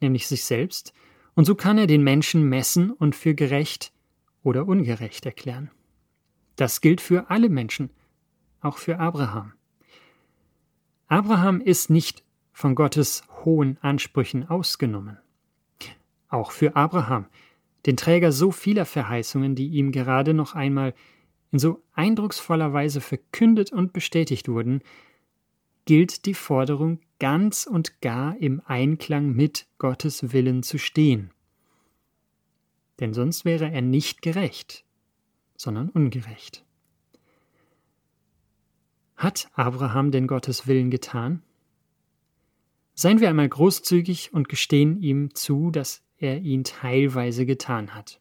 nämlich 0.01 0.27
sich 0.27 0.45
selbst, 0.45 0.93
und 1.37 1.45
so 1.45 1.55
kann 1.55 1.79
er 1.79 1.87
den 1.87 2.03
Menschen 2.03 2.49
messen 2.49 2.91
und 2.91 3.15
für 3.15 3.37
gerecht 3.37 3.93
oder 4.43 4.67
ungerecht 4.67 5.27
erklären. 5.27 5.71
Das 6.57 6.81
gilt 6.81 7.01
für 7.01 7.31
alle 7.31 7.51
Menschen, 7.51 7.91
auch 8.61 8.79
für 8.79 8.99
Abraham. 8.99 9.53
Abraham 11.07 11.61
ist 11.61 11.89
nicht 11.89 12.24
von 12.55 12.75
Gottes 12.75 13.25
hohen 13.45 13.77
Ansprüchen 13.83 14.49
ausgenommen. 14.49 15.19
Auch 16.29 16.53
für 16.53 16.77
Abraham, 16.77 17.27
den 17.85 17.99
Träger 17.99 18.33
so 18.33 18.51
vieler 18.51 18.87
Verheißungen, 18.87 19.55
die 19.55 19.69
ihm 19.69 19.93
gerade 19.93 20.33
noch 20.33 20.55
einmal 20.55 20.95
in 21.51 21.59
so 21.59 21.83
eindrucksvoller 21.93 22.73
Weise 22.73 23.01
verkündet 23.01 23.73
und 23.73 23.93
bestätigt 23.93 24.49
wurden, 24.49 24.81
gilt 25.85 26.25
die 26.25 26.35
Forderung, 26.35 27.01
ganz 27.19 27.67
und 27.67 28.01
gar 28.01 28.37
im 28.39 28.63
Einklang 28.65 29.33
mit 29.33 29.67
Gottes 29.79 30.33
Willen 30.33 30.63
zu 30.63 30.79
stehen. 30.79 31.31
Denn 33.01 33.13
sonst 33.13 33.45
wäre 33.45 33.71
er 33.71 33.83
nicht 33.83 34.23
gerecht, 34.23 34.85
sondern 35.57 35.89
ungerecht. 35.91 36.65
Hat 39.17 39.51
Abraham 39.55 40.11
denn 40.11 40.27
Gottes 40.27 40.67
Willen 40.67 40.91
getan? 40.91 41.43
Seien 42.95 43.21
wir 43.21 43.29
einmal 43.29 43.49
großzügig 43.49 44.33
und 44.33 44.49
gestehen 44.49 45.03
ihm 45.03 45.35
zu, 45.35 45.71
dass 45.71 46.03
er 46.17 46.41
ihn 46.41 46.65
teilweise 46.65 47.45
getan 47.45 47.95
hat. 47.95 48.21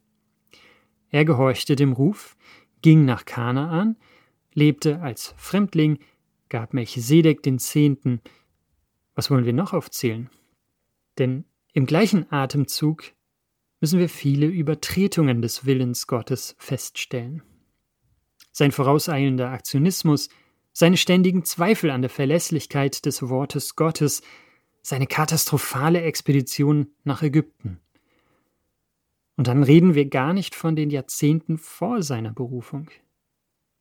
Er 1.09 1.25
gehorchte 1.25 1.75
dem 1.75 1.93
Ruf, 1.93 2.35
ging 2.81 3.05
nach 3.05 3.25
Kanaan, 3.25 3.97
lebte 4.53 5.01
als 5.01 5.35
Fremdling, 5.37 5.99
gab 6.49 6.73
Melchisedek 6.73 7.43
den 7.43 7.59
Zehnten. 7.59 8.19
Was 9.15 9.29
wollen 9.29 9.45
wir 9.45 9.53
noch 9.53 9.73
aufzählen? 9.73 10.29
Denn 11.19 11.45
im 11.73 11.85
gleichen 11.85 12.31
Atemzug 12.31 13.03
müssen 13.79 13.99
wir 13.99 14.09
viele 14.09 14.47
Übertretungen 14.47 15.41
des 15.41 15.65
Willens 15.65 16.07
Gottes 16.07 16.55
feststellen. 16.57 17.43
Sein 18.51 18.71
vorauseilender 18.71 19.49
Aktionismus, 19.49 20.29
seine 20.71 20.97
ständigen 20.97 21.43
Zweifel 21.43 21.91
an 21.91 22.01
der 22.01 22.09
Verlässlichkeit 22.09 23.05
des 23.05 23.21
Wortes 23.29 23.75
Gottes, 23.75 24.21
seine 24.83 25.07
katastrophale 25.07 26.01
Expedition 26.01 26.87
nach 27.03 27.23
Ägypten. 27.23 27.79
Und 29.35 29.47
dann 29.47 29.63
reden 29.63 29.95
wir 29.95 30.07
gar 30.09 30.33
nicht 30.33 30.53
von 30.53 30.75
den 30.75 30.91
Jahrzehnten 30.91 31.57
vor 31.57 32.03
seiner 32.03 32.33
Berufung. 32.33 32.91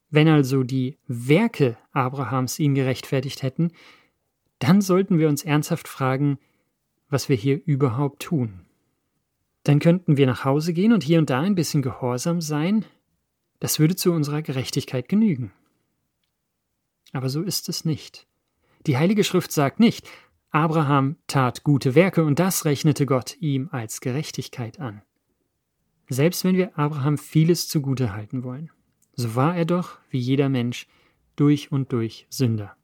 Wenn 0.09 0.29
also 0.29 0.63
die 0.63 0.99
Werke 1.07 1.77
Abrahams 1.91 2.59
ihn 2.59 2.75
gerechtfertigt 2.75 3.43
hätten, 3.43 3.73
dann 4.61 4.81
sollten 4.81 5.19
wir 5.19 5.29
uns 5.29 5.43
ernsthaft 5.43 5.89
fragen, 5.89 6.39
was 7.11 7.29
wir 7.29 7.37
hier 7.37 7.61
überhaupt 7.67 8.23
tun. 8.23 8.61
Dann 9.65 9.81
könnten 9.81 10.17
wir 10.17 10.27
nach 10.27 10.45
Hause 10.45 10.73
gehen 10.73 10.93
und 10.93 11.03
hier 11.03 11.19
und 11.19 11.31
da 11.31 11.41
ein 11.41 11.55
bisschen 11.55 11.83
gehorsam 11.83 12.41
sein, 12.41 12.85
das 13.59 13.79
würde 13.79 13.97
zu 13.97 14.13
unserer 14.13 14.43
Gerechtigkeit 14.43 15.09
genügen. 15.09 15.53
Aber 17.13 17.29
so 17.29 17.43
ist 17.43 17.69
es 17.69 17.85
nicht. 17.85 18.27
Die 18.87 18.97
Heilige 18.97 19.25
Schrift 19.25 19.53
sagt 19.53 19.81
nicht, 19.81 20.09
Abraham 20.55 21.17
tat 21.29 21.65
gute 21.65 21.95
Werke 21.95 22.25
und 22.25 22.39
das 22.39 22.67
rechnete 22.67 23.07
Gott 23.07 23.39
ihm 23.41 23.71
als 23.73 24.03
Gerechtigkeit 24.03 24.79
an. 24.81 25.01
Selbst 26.11 26.45
wenn 26.45 26.57
wir 26.57 26.79
Abraham 26.79 27.17
vieles 27.17 27.69
zugute 27.69 28.13
halten 28.13 28.45
wollen, 28.45 28.71
so 29.15 29.35
war 29.35 29.57
er 29.57 29.65
doch, 29.65 29.99
wie 30.11 30.19
jeder 30.19 30.51
Mensch, 30.51 30.87
durch 31.37 31.73
und 31.73 31.91
durch 31.93 32.27
Sünder. 32.29 32.77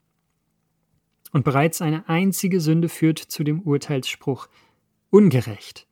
Und 1.33 1.45
bereits 1.45 1.83
eine 1.83 2.09
einzige 2.09 2.63
Sünde 2.63 2.89
führt 2.89 3.19
zu 3.19 3.45
dem 3.45 3.61
Urteilsspruch 3.61 4.49
ungerecht. 5.11 5.87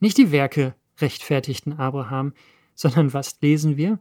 Nicht 0.00 0.16
die 0.16 0.32
Werke 0.32 0.74
rechtfertigten 1.00 1.74
Abraham, 1.74 2.32
sondern 2.74 3.12
was 3.12 3.38
lesen 3.42 3.76
wir? 3.76 3.98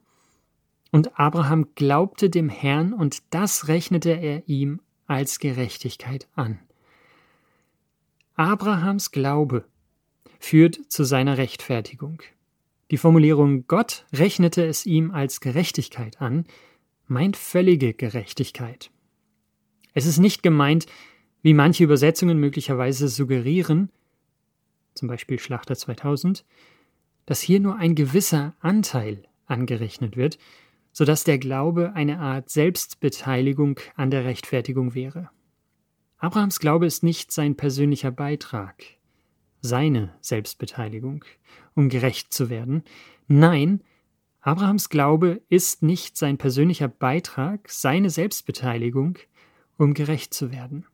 Und 0.90 1.20
Abraham 1.20 1.76
glaubte 1.76 2.30
dem 2.30 2.48
Herrn, 2.48 2.94
und 2.94 3.24
das 3.34 3.68
rechnete 3.68 4.12
er 4.12 4.48
ihm 4.48 4.80
als 5.08 5.40
Gerechtigkeit 5.40 6.28
an. 6.36 6.60
Abrahams 8.36 9.12
Glaube 9.12 9.66
führt 10.40 10.80
zu 10.90 11.04
seiner 11.04 11.38
Rechtfertigung. 11.38 12.22
Die 12.92 12.98
Formulierung 12.98 13.68
Gott 13.68 14.06
rechnete 14.14 14.66
es 14.66 14.86
ihm 14.86 15.12
als 15.12 15.40
Gerechtigkeit 15.40 16.22
an, 16.22 16.46
meint 17.08 17.38
völlige 17.38 17.94
Gerechtigkeit. 17.94 18.92
Es 19.94 20.06
ist 20.06 20.18
nicht 20.20 20.44
gemeint, 20.44 20.86
wie 21.42 21.54
manche 21.54 21.84
Übersetzungen 21.84 22.40
möglicherweise 22.40 23.08
suggerieren, 23.08 23.90
zum 24.96 25.08
Beispiel 25.08 25.40
Schlachter 25.40 25.76
2000, 25.76 26.46
dass 27.26 27.42
hier 27.42 27.60
nur 27.60 27.76
ein 27.78 27.96
gewisser 27.96 28.56
Anteil 28.60 29.24
angerechnet 29.46 30.18
wird, 30.18 30.38
sodass 30.94 31.24
der 31.26 31.40
Glaube 31.40 31.94
eine 31.96 32.20
Art 32.20 32.50
Selbstbeteiligung 32.50 33.80
an 33.96 34.12
der 34.12 34.24
Rechtfertigung 34.24 34.94
wäre. 34.94 35.30
Abrahams 36.18 36.60
Glaube 36.60 36.86
ist 36.86 37.04
nicht 37.04 37.34
sein 37.34 37.58
persönlicher 37.58 38.12
Beitrag, 38.12 38.82
seine 39.60 40.14
Selbstbeteiligung, 40.22 41.26
um 41.76 41.90
gerecht 41.90 42.34
zu 42.34 42.50
werden. 42.50 42.84
Nein, 43.28 43.82
Abrahams 44.40 44.90
Glaube 44.90 45.42
ist 45.50 45.84
nicht 45.84 46.18
sein 46.18 46.38
persönlicher 46.38 46.88
Beitrag, 46.88 47.70
seine 47.70 48.10
Selbstbeteiligung, 48.10 49.18
um 49.78 49.94
gerecht 49.94 50.34
zu 50.34 50.52
werden. 50.52 50.86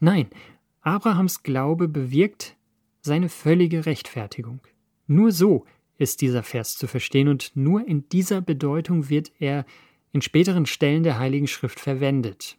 Nein, 0.00 0.30
Abrahams 0.82 1.42
Glaube 1.42 1.88
bewirkt 1.88 2.56
seine 3.00 3.28
völlige 3.28 3.86
Rechtfertigung. 3.86 4.60
Nur 5.06 5.32
so 5.32 5.64
ist 6.02 6.20
dieser 6.20 6.42
Vers 6.42 6.76
zu 6.76 6.86
verstehen 6.86 7.28
und 7.28 7.52
nur 7.54 7.86
in 7.86 8.08
dieser 8.08 8.40
Bedeutung 8.40 9.08
wird 9.08 9.32
er 9.38 9.64
in 10.12 10.20
späteren 10.20 10.66
Stellen 10.66 11.02
der 11.02 11.18
Heiligen 11.18 11.46
Schrift 11.46 11.80
verwendet. 11.80 12.58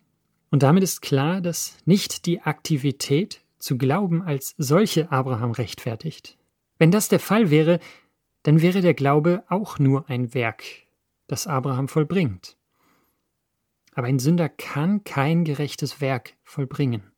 Und 0.50 0.64
damit 0.64 0.84
ist 0.84 1.02
klar, 1.02 1.42
dass 1.42 1.78
nicht 1.86 2.26
die 2.26 2.42
Aktivität 2.42 3.42
zu 3.60 3.78
glauben 3.78 4.22
als 4.22 4.56
solche 4.58 5.12
Abraham 5.12 5.52
rechtfertigt. 5.52 6.38
Wenn 6.78 6.92
das 6.92 7.08
der 7.08 7.20
Fall 7.20 7.50
wäre, 7.50 7.80
dann 8.44 8.62
wäre 8.62 8.82
der 8.82 8.94
Glaube 8.94 9.44
auch 9.48 9.80
nur 9.80 10.10
ein 10.10 10.34
Werk, 10.34 10.64
das 11.28 11.48
Abraham 11.48 11.88
vollbringt. 11.88 12.58
Aber 13.94 14.08
ein 14.08 14.20
Sünder 14.20 14.50
kann 14.50 15.04
kein 15.04 15.44
gerechtes 15.46 16.02
Werk 16.02 16.34
vollbringen. 16.44 17.12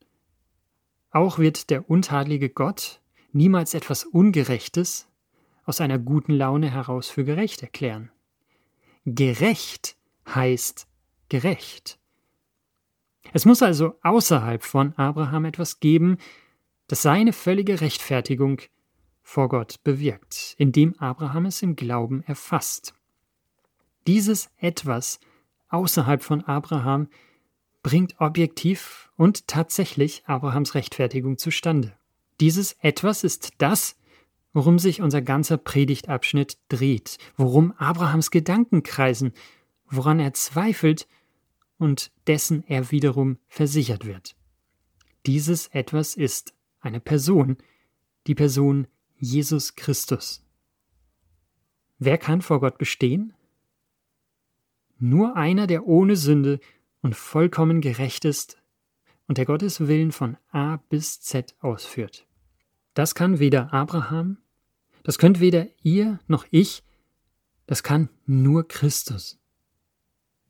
Auch 1.12 1.40
wird 1.40 1.70
der 1.70 1.90
untadlige 1.90 2.50
Gott 2.50 3.00
niemals 3.32 3.74
etwas 3.74 4.04
Ungerechtes 4.04 5.08
aus 5.66 5.82
einer 5.82 6.00
guten 6.00 6.34
Laune 6.34 6.72
heraus 6.72 7.10
für 7.10 7.26
gerecht 7.26 7.62
erklären. 7.62 8.12
Gerecht 9.06 9.98
heißt 10.28 10.88
gerecht. 11.30 12.00
Es 13.34 13.46
muss 13.46 13.62
also 13.62 13.96
außerhalb 14.02 14.64
von 14.64 14.94
Abraham 14.94 15.46
etwas 15.46 15.80
geben, 15.80 16.18
das 16.88 17.02
seine 17.02 17.34
völlige 17.34 17.82
Rechtfertigung 17.82 18.62
vor 19.24 19.50
Gott 19.50 19.84
bewirkt, 19.84 20.56
indem 20.58 20.94
Abraham 21.00 21.48
es 21.48 21.62
im 21.64 21.76
Glauben 21.76 22.24
erfasst. 22.24 22.94
Dieses 24.06 24.52
etwas 24.58 25.20
außerhalb 25.70 26.22
von 26.22 26.44
Abraham 26.44 27.10
bringt 27.82 28.20
objektiv 28.20 29.12
und 29.18 29.48
tatsächlich 29.48 30.24
Abrahams 30.28 30.76
Rechtfertigung 30.76 31.38
zustande. 31.38 31.94
Dieses 32.40 32.74
etwas 32.82 33.24
ist 33.24 33.54
das, 33.58 33.96
worum 34.56 34.80
sich 34.80 35.02
unser 35.02 35.22
ganzer 35.22 35.58
Predigtabschnitt 35.58 36.58
dreht, 36.70 37.18
worum 37.36 37.74
Abrahams 37.74 38.32
Gedanken 38.32 38.84
kreisen, 38.84 39.34
woran 39.86 40.22
er 40.22 40.34
zweifelt 40.34 41.10
und 41.78 42.14
dessen 42.26 42.64
er 42.66 42.90
wiederum 42.90 43.38
versichert 43.48 44.06
wird. 44.06 44.38
Dieses 45.26 45.68
etwas 45.68 46.16
ist 46.16 46.54
eine 46.80 47.02
Person, 47.02 47.58
die 48.28 48.34
Person 48.34 48.88
Jesus 49.18 49.76
Christus. 49.76 50.42
Wer 52.00 52.18
kann 52.18 52.42
vor 52.42 52.62
Gott 52.62 52.78
bestehen? 52.78 53.34
Nur 54.98 55.36
einer, 55.36 55.68
der 55.68 55.86
ohne 55.86 56.16
Sünde 56.16 56.62
und 57.02 57.18
vollkommen 57.18 57.82
gerecht 57.82 58.24
ist 58.24 58.62
und 59.28 59.38
der 59.38 59.46
Gottes 59.46 59.82
Willen 59.82 60.14
von 60.14 60.38
A 60.50 60.78
bis 60.78 61.20
Z 61.20 61.56
ausführt. 61.60 62.26
Das 62.94 63.16
kann 63.16 63.40
weder 63.40 63.74
Abraham 63.74 64.38
das 65.06 65.20
könnt 65.20 65.40
weder 65.40 65.68
ihr 65.84 66.20
noch 66.26 66.48
ich, 66.50 66.84
das 67.68 67.84
kann 67.84 68.10
nur 68.26 68.68
Christus. 68.68 69.40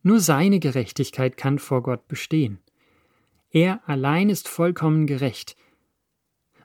Nur 0.01 0.21
seine 0.21 0.61
Gerechtigkeit 0.61 1.35
kann 1.35 1.59
vor 1.59 1.83
Gott 1.83 2.07
bestehen. 2.07 2.59
Er 3.49 3.87
allein 3.87 4.29
ist 4.29 4.47
vollkommen 4.47 5.07
gerecht. 5.07 5.57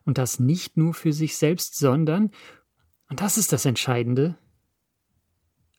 Und 0.05 0.19
das 0.19 0.39
nicht 0.39 0.77
nur 0.77 0.95
für 0.95 1.13
sich 1.13 1.37
selbst, 1.37 1.77
sondern, 1.79 2.31
und 3.09 3.21
das 3.21 3.37
ist 3.37 3.53
das 3.53 3.65
Entscheidende, 3.65 4.39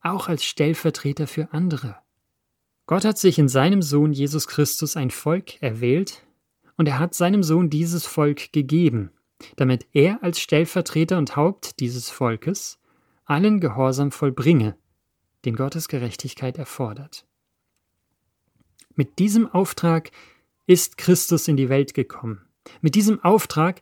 auch 0.01 0.27
als 0.27 0.43
Stellvertreter 0.43 1.27
für 1.27 1.53
andere. 1.53 1.95
Gott 2.87 3.05
hat 3.05 3.19
sich 3.19 3.39
in 3.39 3.47
seinem 3.47 3.81
Sohn 3.81 4.11
Jesus 4.11 4.47
Christus 4.47 4.97
ein 4.97 5.11
Volk 5.11 5.61
erwählt, 5.61 6.27
und 6.75 6.87
er 6.87 6.99
hat 6.99 7.13
seinem 7.13 7.43
Sohn 7.43 7.69
dieses 7.69 8.05
Volk 8.05 8.51
gegeben 8.51 9.11
damit 9.55 9.85
er 9.93 10.23
als 10.23 10.39
Stellvertreter 10.39 11.17
und 11.17 11.35
Haupt 11.35 11.79
dieses 11.79 12.09
Volkes 12.09 12.79
allen 13.25 13.59
Gehorsam 13.59 14.11
vollbringe, 14.11 14.75
den 15.45 15.55
Gottes 15.55 15.87
Gerechtigkeit 15.87 16.57
erfordert. 16.57 17.25
Mit 18.95 19.19
diesem 19.19 19.47
Auftrag 19.47 20.11
ist 20.67 20.97
Christus 20.97 21.47
in 21.47 21.57
die 21.57 21.69
Welt 21.69 21.93
gekommen. 21.93 22.45
Mit 22.81 22.95
diesem 22.95 23.23
Auftrag 23.23 23.81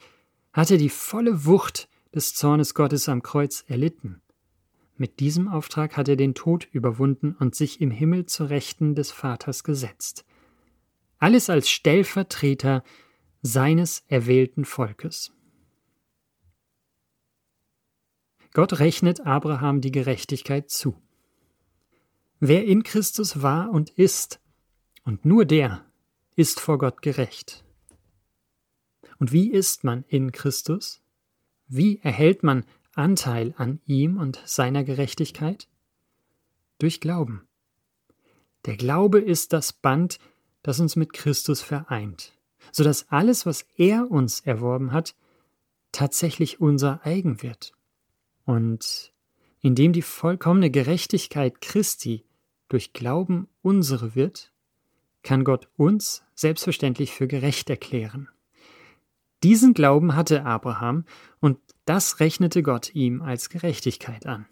hat 0.54 0.72
er 0.72 0.78
die 0.78 0.89
volle 0.89 1.45
Wucht 1.45 1.89
des 2.13 2.34
Zornes 2.36 2.74
Gottes 2.74 3.10
am 3.10 3.22
Kreuz 3.22 3.63
erlitten. 3.67 4.22
Mit 4.98 5.19
diesem 5.19 5.48
Auftrag 5.48 5.95
hat 5.95 6.10
er 6.10 6.15
den 6.15 6.36
Tod 6.36 6.67
überwunden 6.72 7.36
und 7.39 7.56
sich 7.56 7.80
im 7.82 7.91
Himmel 7.91 8.26
zur 8.26 8.50
Rechten 8.50 8.95
des 8.95 9.12
Vaters 9.12 9.63
gesetzt. 9.63 10.26
Alles 11.19 11.50
als 11.50 11.69
Stellvertreter 11.69 12.84
seines 13.41 14.04
erwählten 14.08 14.65
Volkes. 14.65 15.32
Gott 18.60 18.80
rechnet 18.80 19.22
Abraham 19.22 19.80
die 19.80 19.89
Gerechtigkeit 19.89 20.69
zu. 20.69 21.02
Wer 22.41 22.65
in 22.65 22.84
Christus 22.84 23.41
war 23.41 23.72
und 23.72 23.89
ist, 23.91 24.41
und 25.06 25.24
nur 25.24 25.45
der, 25.45 25.86
ist 26.36 26.60
vor 26.60 26.78
Gott 26.78 27.02
gerecht. 27.02 27.63
Und 29.17 29.32
wie 29.32 29.50
ist 29.50 29.86
man 29.86 30.04
in 30.10 30.34
Christus? 30.34 31.02
Wie 31.69 32.02
erhält 32.04 32.43
man 32.43 32.65
Anteil 32.95 33.54
an 33.56 33.80
ihm 33.86 34.17
und 34.17 34.41
seiner 34.43 34.84
Gerechtigkeit? 34.84 35.69
Durch 36.80 37.00
Glauben. 37.00 37.48
Der 38.65 38.76
Glaube 38.76 39.22
ist 39.22 39.54
das 39.54 39.72
Band, 39.72 40.19
das 40.63 40.82
uns 40.82 40.98
mit 40.98 41.13
Christus 41.13 41.62
vereint, 41.62 42.34
so 42.74 42.84
dass 42.84 43.10
alles, 43.10 43.45
was 43.45 43.65
er 43.78 44.12
uns 44.12 44.41
erworben 44.41 44.91
hat, 44.91 45.15
tatsächlich 45.93 46.60
unser 46.60 47.06
eigen 47.06 47.41
wird. 47.41 47.72
Und 48.50 49.14
indem 49.62 49.94
die 49.94 50.02
vollkommene 50.02 50.72
Gerechtigkeit 50.72 51.62
Christi 51.62 52.26
durch 52.68 52.94
Glauben 52.94 53.48
unsere 53.62 54.16
wird, 54.16 54.52
kann 55.22 55.44
Gott 55.44 55.68
uns 55.78 56.24
selbstverständlich 56.34 57.14
für 57.14 57.28
gerecht 57.28 57.70
erklären. 57.70 58.28
Diesen 59.44 59.76
Glauben 59.76 60.16
hatte 60.16 60.46
Abraham 60.46 61.06
und 61.40 61.60
das 61.86 62.20
rechnete 62.20 62.64
Gott 62.64 62.96
ihm 62.96 63.22
als 63.22 63.50
Gerechtigkeit 63.50 64.26
an. 64.26 64.48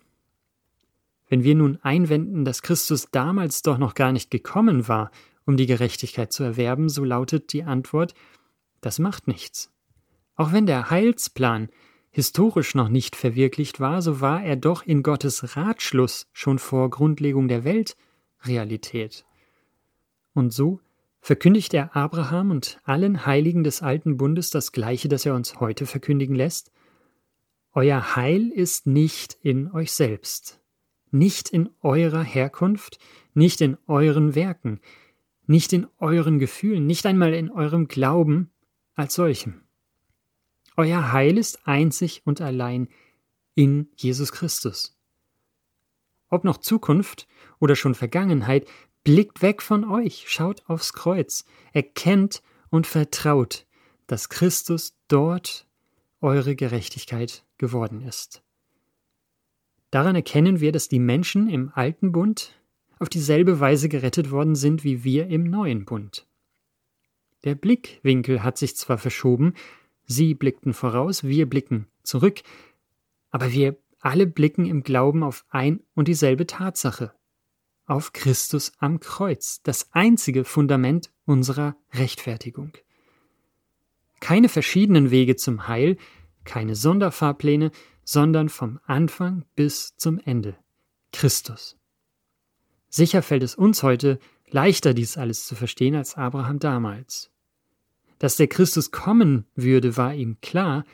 Wenn 1.27 1.43
wir 1.43 1.55
nun 1.55 1.79
einwenden, 1.81 2.45
dass 2.45 2.61
Christus 2.61 3.09
damals 3.09 3.63
doch 3.63 3.79
noch 3.79 3.95
gar 3.95 4.11
nicht 4.11 4.29
gekommen 4.29 4.87
war, 4.87 5.09
um 5.47 5.57
die 5.57 5.65
Gerechtigkeit 5.65 6.31
zu 6.31 6.43
erwerben, 6.43 6.87
so 6.87 7.03
lautet 7.03 7.51
die 7.51 7.63
Antwort, 7.63 8.13
das 8.79 8.99
macht 8.99 9.27
nichts. 9.27 9.71
Auch 10.35 10.51
wenn 10.51 10.67
der 10.67 10.91
Heilsplan 10.91 11.69
historisch 12.17 12.73
noch 12.73 12.89
nicht 12.89 13.15
verwirklicht 13.15 13.79
war, 13.79 14.01
so 14.01 14.21
war 14.21 14.43
er 14.43 14.55
doch 14.55 14.83
in 14.83 15.03
Gottes 15.03 15.55
Ratschluss 15.55 16.25
schon 16.33 16.57
vor 16.57 16.89
Grundlegung 16.89 17.47
der 17.47 17.63
Welt 17.63 17.95
Realität. 18.43 19.23
Und 20.33 20.51
so 20.51 20.79
verkündigt 21.21 21.75
er 21.75 21.95
Abraham 21.95 22.49
und 22.49 22.79
allen 22.85 23.27
Heiligen 23.27 23.63
des 23.63 23.83
alten 23.83 24.17
Bundes 24.17 24.49
das 24.49 24.71
Gleiche, 24.71 25.09
das 25.09 25.27
er 25.27 25.35
uns 25.35 25.59
heute 25.59 25.85
verkündigen 25.85 26.33
lässt. 26.33 26.71
Euer 27.71 28.15
Heil 28.15 28.49
ist 28.49 28.87
nicht 28.87 29.37
in 29.43 29.71
euch 29.71 29.91
selbst, 29.91 30.59
nicht 31.11 31.49
in 31.49 31.69
eurer 31.83 32.23
Herkunft, 32.23 32.97
nicht 33.35 33.61
in 33.61 33.77
euren 33.85 34.33
Werken, 34.33 34.79
nicht 35.45 35.71
in 35.71 35.85
euren 35.99 36.39
Gefühlen, 36.39 36.87
nicht 36.87 37.05
einmal 37.05 37.35
in 37.35 37.51
eurem 37.51 37.87
Glauben 37.87 38.49
als 38.95 39.13
solchem. 39.13 39.66
Euer 40.77 41.11
Heil 41.11 41.39
ist 41.39 41.67
einzig 41.67 42.21
und 42.23 42.39
allein 42.39 42.87
in 43.55 43.89
Jesus 43.95 44.31
Christus. 44.31 44.95
Ob 46.29 46.43
noch 46.43 46.57
Zukunft 46.57 47.27
oder 47.59 47.75
schon 47.75 47.95
Vergangenheit, 47.95 48.67
blickt 49.03 49.41
weg 49.41 49.63
von 49.63 49.89
euch, 49.89 50.25
schaut 50.27 50.69
aufs 50.69 50.93
Kreuz, 50.93 51.45
erkennt 51.73 52.43
und 52.69 52.85
vertraut, 52.85 53.65
dass 54.05 54.29
Christus 54.29 54.95
dort 55.07 55.65
eure 56.21 56.55
Gerechtigkeit 56.55 57.43
geworden 57.57 58.01
ist. 58.01 58.43
Daran 59.89 60.15
erkennen 60.15 60.59
wir, 60.59 60.71
dass 60.71 60.89
die 60.89 60.99
Menschen 60.99 61.49
im 61.49 61.71
alten 61.73 62.11
Bund 62.11 62.53
auf 62.99 63.09
dieselbe 63.09 63.59
Weise 63.59 63.89
gerettet 63.89 64.29
worden 64.29 64.55
sind 64.55 64.83
wie 64.83 65.03
wir 65.03 65.27
im 65.27 65.43
neuen 65.45 65.85
Bund. 65.85 66.27
Der 67.45 67.55
Blickwinkel 67.55 68.43
hat 68.43 68.59
sich 68.59 68.75
zwar 68.75 68.99
verschoben, 68.99 69.53
Sie 70.07 70.33
blickten 70.33 70.73
voraus, 70.73 71.23
wir 71.25 71.47
blicken 71.47 71.87
zurück, 72.01 72.41
aber 73.29 73.51
wir 73.51 73.77
alle 73.99 74.25
blicken 74.25 74.65
im 74.65 74.83
Glauben 74.83 75.21
auf 75.21 75.45
ein 75.49 75.81
und 75.93 76.07
dieselbe 76.07 76.47
Tatsache, 76.47 77.13
auf 77.85 78.13
Christus 78.13 78.71
am 78.79 78.99
Kreuz, 78.99 79.61
das 79.63 79.89
einzige 79.91 80.45
Fundament 80.45 81.11
unserer 81.25 81.75
Rechtfertigung. 81.93 82.71
Keine 84.21 84.49
verschiedenen 84.49 85.11
Wege 85.11 85.35
zum 85.35 85.67
Heil, 85.67 85.97
keine 86.45 86.75
Sonderfahrpläne, 86.75 87.71
sondern 88.03 88.47
vom 88.47 88.79
Anfang 88.85 89.43
bis 89.55 89.97
zum 89.97 90.19
Ende. 90.19 90.55
Christus. 91.11 91.77
Sicher 92.89 93.21
fällt 93.21 93.43
es 93.43 93.55
uns 93.55 93.83
heute 93.83 94.19
leichter, 94.49 94.93
dies 94.93 95.17
alles 95.17 95.45
zu 95.45 95.55
verstehen 95.55 95.95
als 95.95 96.15
Abraham 96.15 96.59
damals. 96.59 97.31
Dass 98.19 98.35
der 98.35 98.47
Christus 98.47 98.91
kommen 98.91 99.45
würde, 99.55 99.97
war 99.97 100.13
ihm 100.13 100.37
klar, 100.41 100.85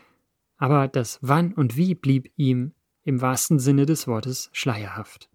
aber 0.57 0.87
das 0.87 1.19
Wann 1.21 1.53
und 1.53 1.77
Wie 1.77 1.95
blieb 1.95 2.31
ihm 2.35 2.73
im 3.03 3.21
wahrsten 3.21 3.59
Sinne 3.59 3.85
des 3.85 4.07
Wortes 4.07 4.49
schleierhaft. 4.53 5.29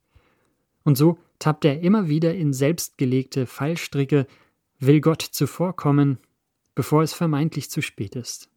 Und 0.85 0.97
so 0.97 1.19
tappt 1.39 1.65
er 1.65 1.81
immer 1.81 2.09
wieder 2.09 2.35
in 2.35 2.53
selbstgelegte 2.53 3.47
Fallstricke, 3.47 4.27
will 4.79 5.01
Gott 5.01 5.23
zuvorkommen, 5.23 6.19
bevor 6.75 7.03
es 7.03 7.13
vermeintlich 7.13 7.71
zu 7.71 7.83
spät 7.83 8.17
ist. 8.17 8.49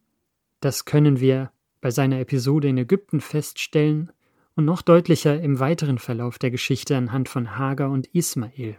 Das 0.60 0.84
können 0.84 1.20
wir 1.20 1.50
bei 1.80 1.90
seiner 1.90 2.20
Episode 2.20 2.68
in 2.68 2.78
Ägypten 2.78 3.20
feststellen 3.20 4.12
und 4.54 4.64
noch 4.64 4.82
deutlicher 4.82 5.40
im 5.40 5.58
weiteren 5.58 5.98
Verlauf 5.98 6.38
der 6.38 6.50
Geschichte 6.50 6.96
anhand 6.96 7.28
von 7.28 7.58
Hagar 7.58 7.90
und 7.90 8.06
Ismael. 8.14 8.78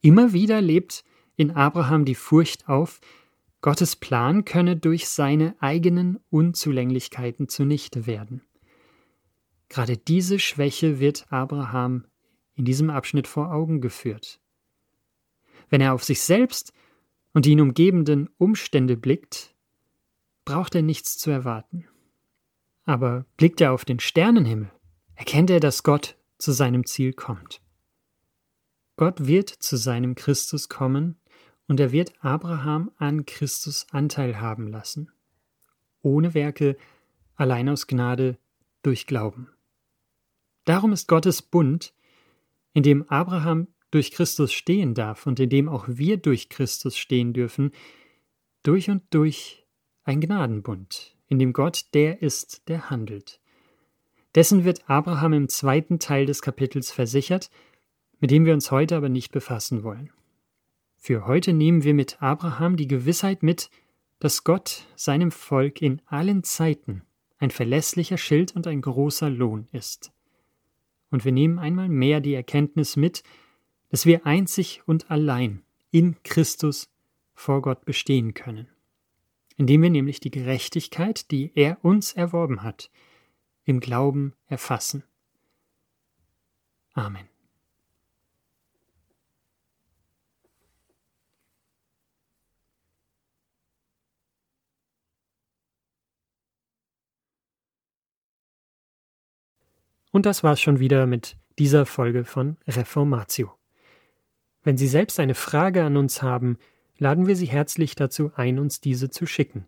Immer 0.00 0.32
wieder 0.32 0.60
lebt 0.60 1.04
in 1.36 1.52
Abraham 1.52 2.04
die 2.04 2.14
Furcht 2.16 2.68
auf, 2.68 3.00
Gottes 3.60 3.96
Plan 3.96 4.44
könne 4.44 4.76
durch 4.76 5.08
seine 5.08 5.56
eigenen 5.60 6.20
Unzulänglichkeiten 6.30 7.48
zunichte 7.48 8.06
werden. 8.06 8.42
Gerade 9.68 9.96
diese 9.96 10.38
Schwäche 10.38 11.00
wird 11.00 11.26
Abraham 11.30 12.06
in 12.54 12.64
diesem 12.64 12.90
Abschnitt 12.90 13.26
vor 13.26 13.52
Augen 13.52 13.80
geführt. 13.80 14.40
Wenn 15.70 15.80
er 15.80 15.92
auf 15.92 16.04
sich 16.04 16.20
selbst 16.20 16.72
und 17.34 17.44
die 17.44 17.52
ihn 17.52 17.60
umgebenden 17.60 18.30
Umstände 18.38 18.96
blickt, 18.96 19.54
braucht 20.44 20.74
er 20.74 20.82
nichts 20.82 21.18
zu 21.18 21.30
erwarten. 21.30 21.86
Aber 22.84 23.26
blickt 23.36 23.60
er 23.60 23.72
auf 23.72 23.84
den 23.84 24.00
Sternenhimmel, 24.00 24.70
erkennt 25.14 25.50
er, 25.50 25.60
dass 25.60 25.82
Gott 25.82 26.16
zu 26.38 26.52
seinem 26.52 26.86
Ziel 26.86 27.12
kommt. 27.12 27.60
Gott 28.96 29.26
wird 29.26 29.50
zu 29.50 29.76
seinem 29.76 30.14
Christus 30.14 30.68
kommen 30.68 31.16
und 31.68 31.78
er 31.78 31.92
wird 31.92 32.12
Abraham 32.24 32.90
an 32.96 33.26
Christus 33.26 33.86
Anteil 33.92 34.40
haben 34.40 34.66
lassen. 34.66 35.12
Ohne 36.02 36.34
Werke, 36.34 36.76
allein 37.36 37.68
aus 37.68 37.86
Gnade, 37.86 38.38
durch 38.82 39.06
Glauben. 39.06 39.48
Darum 40.64 40.92
ist 40.92 41.06
Gottes 41.06 41.42
Bund, 41.42 41.94
in 42.72 42.82
dem 42.82 43.08
Abraham 43.08 43.68
durch 43.90 44.10
Christus 44.10 44.52
stehen 44.52 44.94
darf 44.94 45.26
und 45.26 45.40
in 45.40 45.50
dem 45.50 45.68
auch 45.68 45.86
wir 45.88 46.16
durch 46.16 46.48
Christus 46.48 46.96
stehen 46.96 47.32
dürfen, 47.32 47.72
durch 48.62 48.90
und 48.90 49.02
durch 49.10 49.66
ein 50.04 50.20
Gnadenbund, 50.20 51.16
in 51.26 51.38
dem 51.38 51.52
Gott 51.52 51.86
der 51.94 52.22
ist, 52.22 52.68
der 52.68 52.90
handelt. 52.90 53.40
Dessen 54.34 54.64
wird 54.64 54.88
Abraham 54.88 55.32
im 55.32 55.48
zweiten 55.48 55.98
Teil 55.98 56.26
des 56.26 56.42
Kapitels 56.42 56.90
versichert, 56.90 57.50
mit 58.20 58.30
dem 58.30 58.44
wir 58.44 58.54
uns 58.54 58.70
heute 58.70 58.96
aber 58.96 59.08
nicht 59.08 59.32
befassen 59.32 59.82
wollen. 59.82 60.10
Für 61.00 61.26
heute 61.26 61.52
nehmen 61.52 61.84
wir 61.84 61.94
mit 61.94 62.20
Abraham 62.20 62.76
die 62.76 62.88
Gewissheit 62.88 63.42
mit, 63.42 63.70
dass 64.18 64.42
Gott 64.42 64.84
seinem 64.96 65.30
Volk 65.30 65.80
in 65.80 66.02
allen 66.06 66.42
Zeiten 66.42 67.02
ein 67.38 67.50
verlässlicher 67.50 68.18
Schild 68.18 68.54
und 68.56 68.66
ein 68.66 68.82
großer 68.82 69.30
Lohn 69.30 69.68
ist. 69.70 70.12
Und 71.10 71.24
wir 71.24 71.32
nehmen 71.32 71.58
einmal 71.58 71.88
mehr 71.88 72.20
die 72.20 72.34
Erkenntnis 72.34 72.96
mit, 72.96 73.22
dass 73.90 74.06
wir 74.06 74.26
einzig 74.26 74.82
und 74.86 75.10
allein 75.10 75.62
in 75.90 76.16
Christus 76.24 76.90
vor 77.32 77.62
Gott 77.62 77.84
bestehen 77.84 78.34
können, 78.34 78.68
indem 79.56 79.82
wir 79.82 79.90
nämlich 79.90 80.18
die 80.20 80.32
Gerechtigkeit, 80.32 81.30
die 81.30 81.52
er 81.54 81.82
uns 81.82 82.12
erworben 82.12 82.62
hat, 82.62 82.90
im 83.64 83.80
Glauben 83.80 84.34
erfassen. 84.48 85.04
Amen. 86.92 87.27
Und 100.10 100.26
das 100.26 100.42
war's 100.42 100.60
schon 100.60 100.78
wieder 100.78 101.06
mit 101.06 101.36
dieser 101.58 101.86
Folge 101.86 102.24
von 102.24 102.56
Reformatio. 102.66 103.52
Wenn 104.62 104.76
Sie 104.76 104.88
selbst 104.88 105.18
eine 105.20 105.34
Frage 105.34 105.84
an 105.84 105.96
uns 105.96 106.22
haben, 106.22 106.58
laden 106.98 107.26
wir 107.26 107.36
Sie 107.36 107.46
herzlich 107.46 107.94
dazu 107.94 108.32
ein, 108.34 108.58
uns 108.58 108.80
diese 108.80 109.08
zu 109.10 109.26
schicken. 109.26 109.66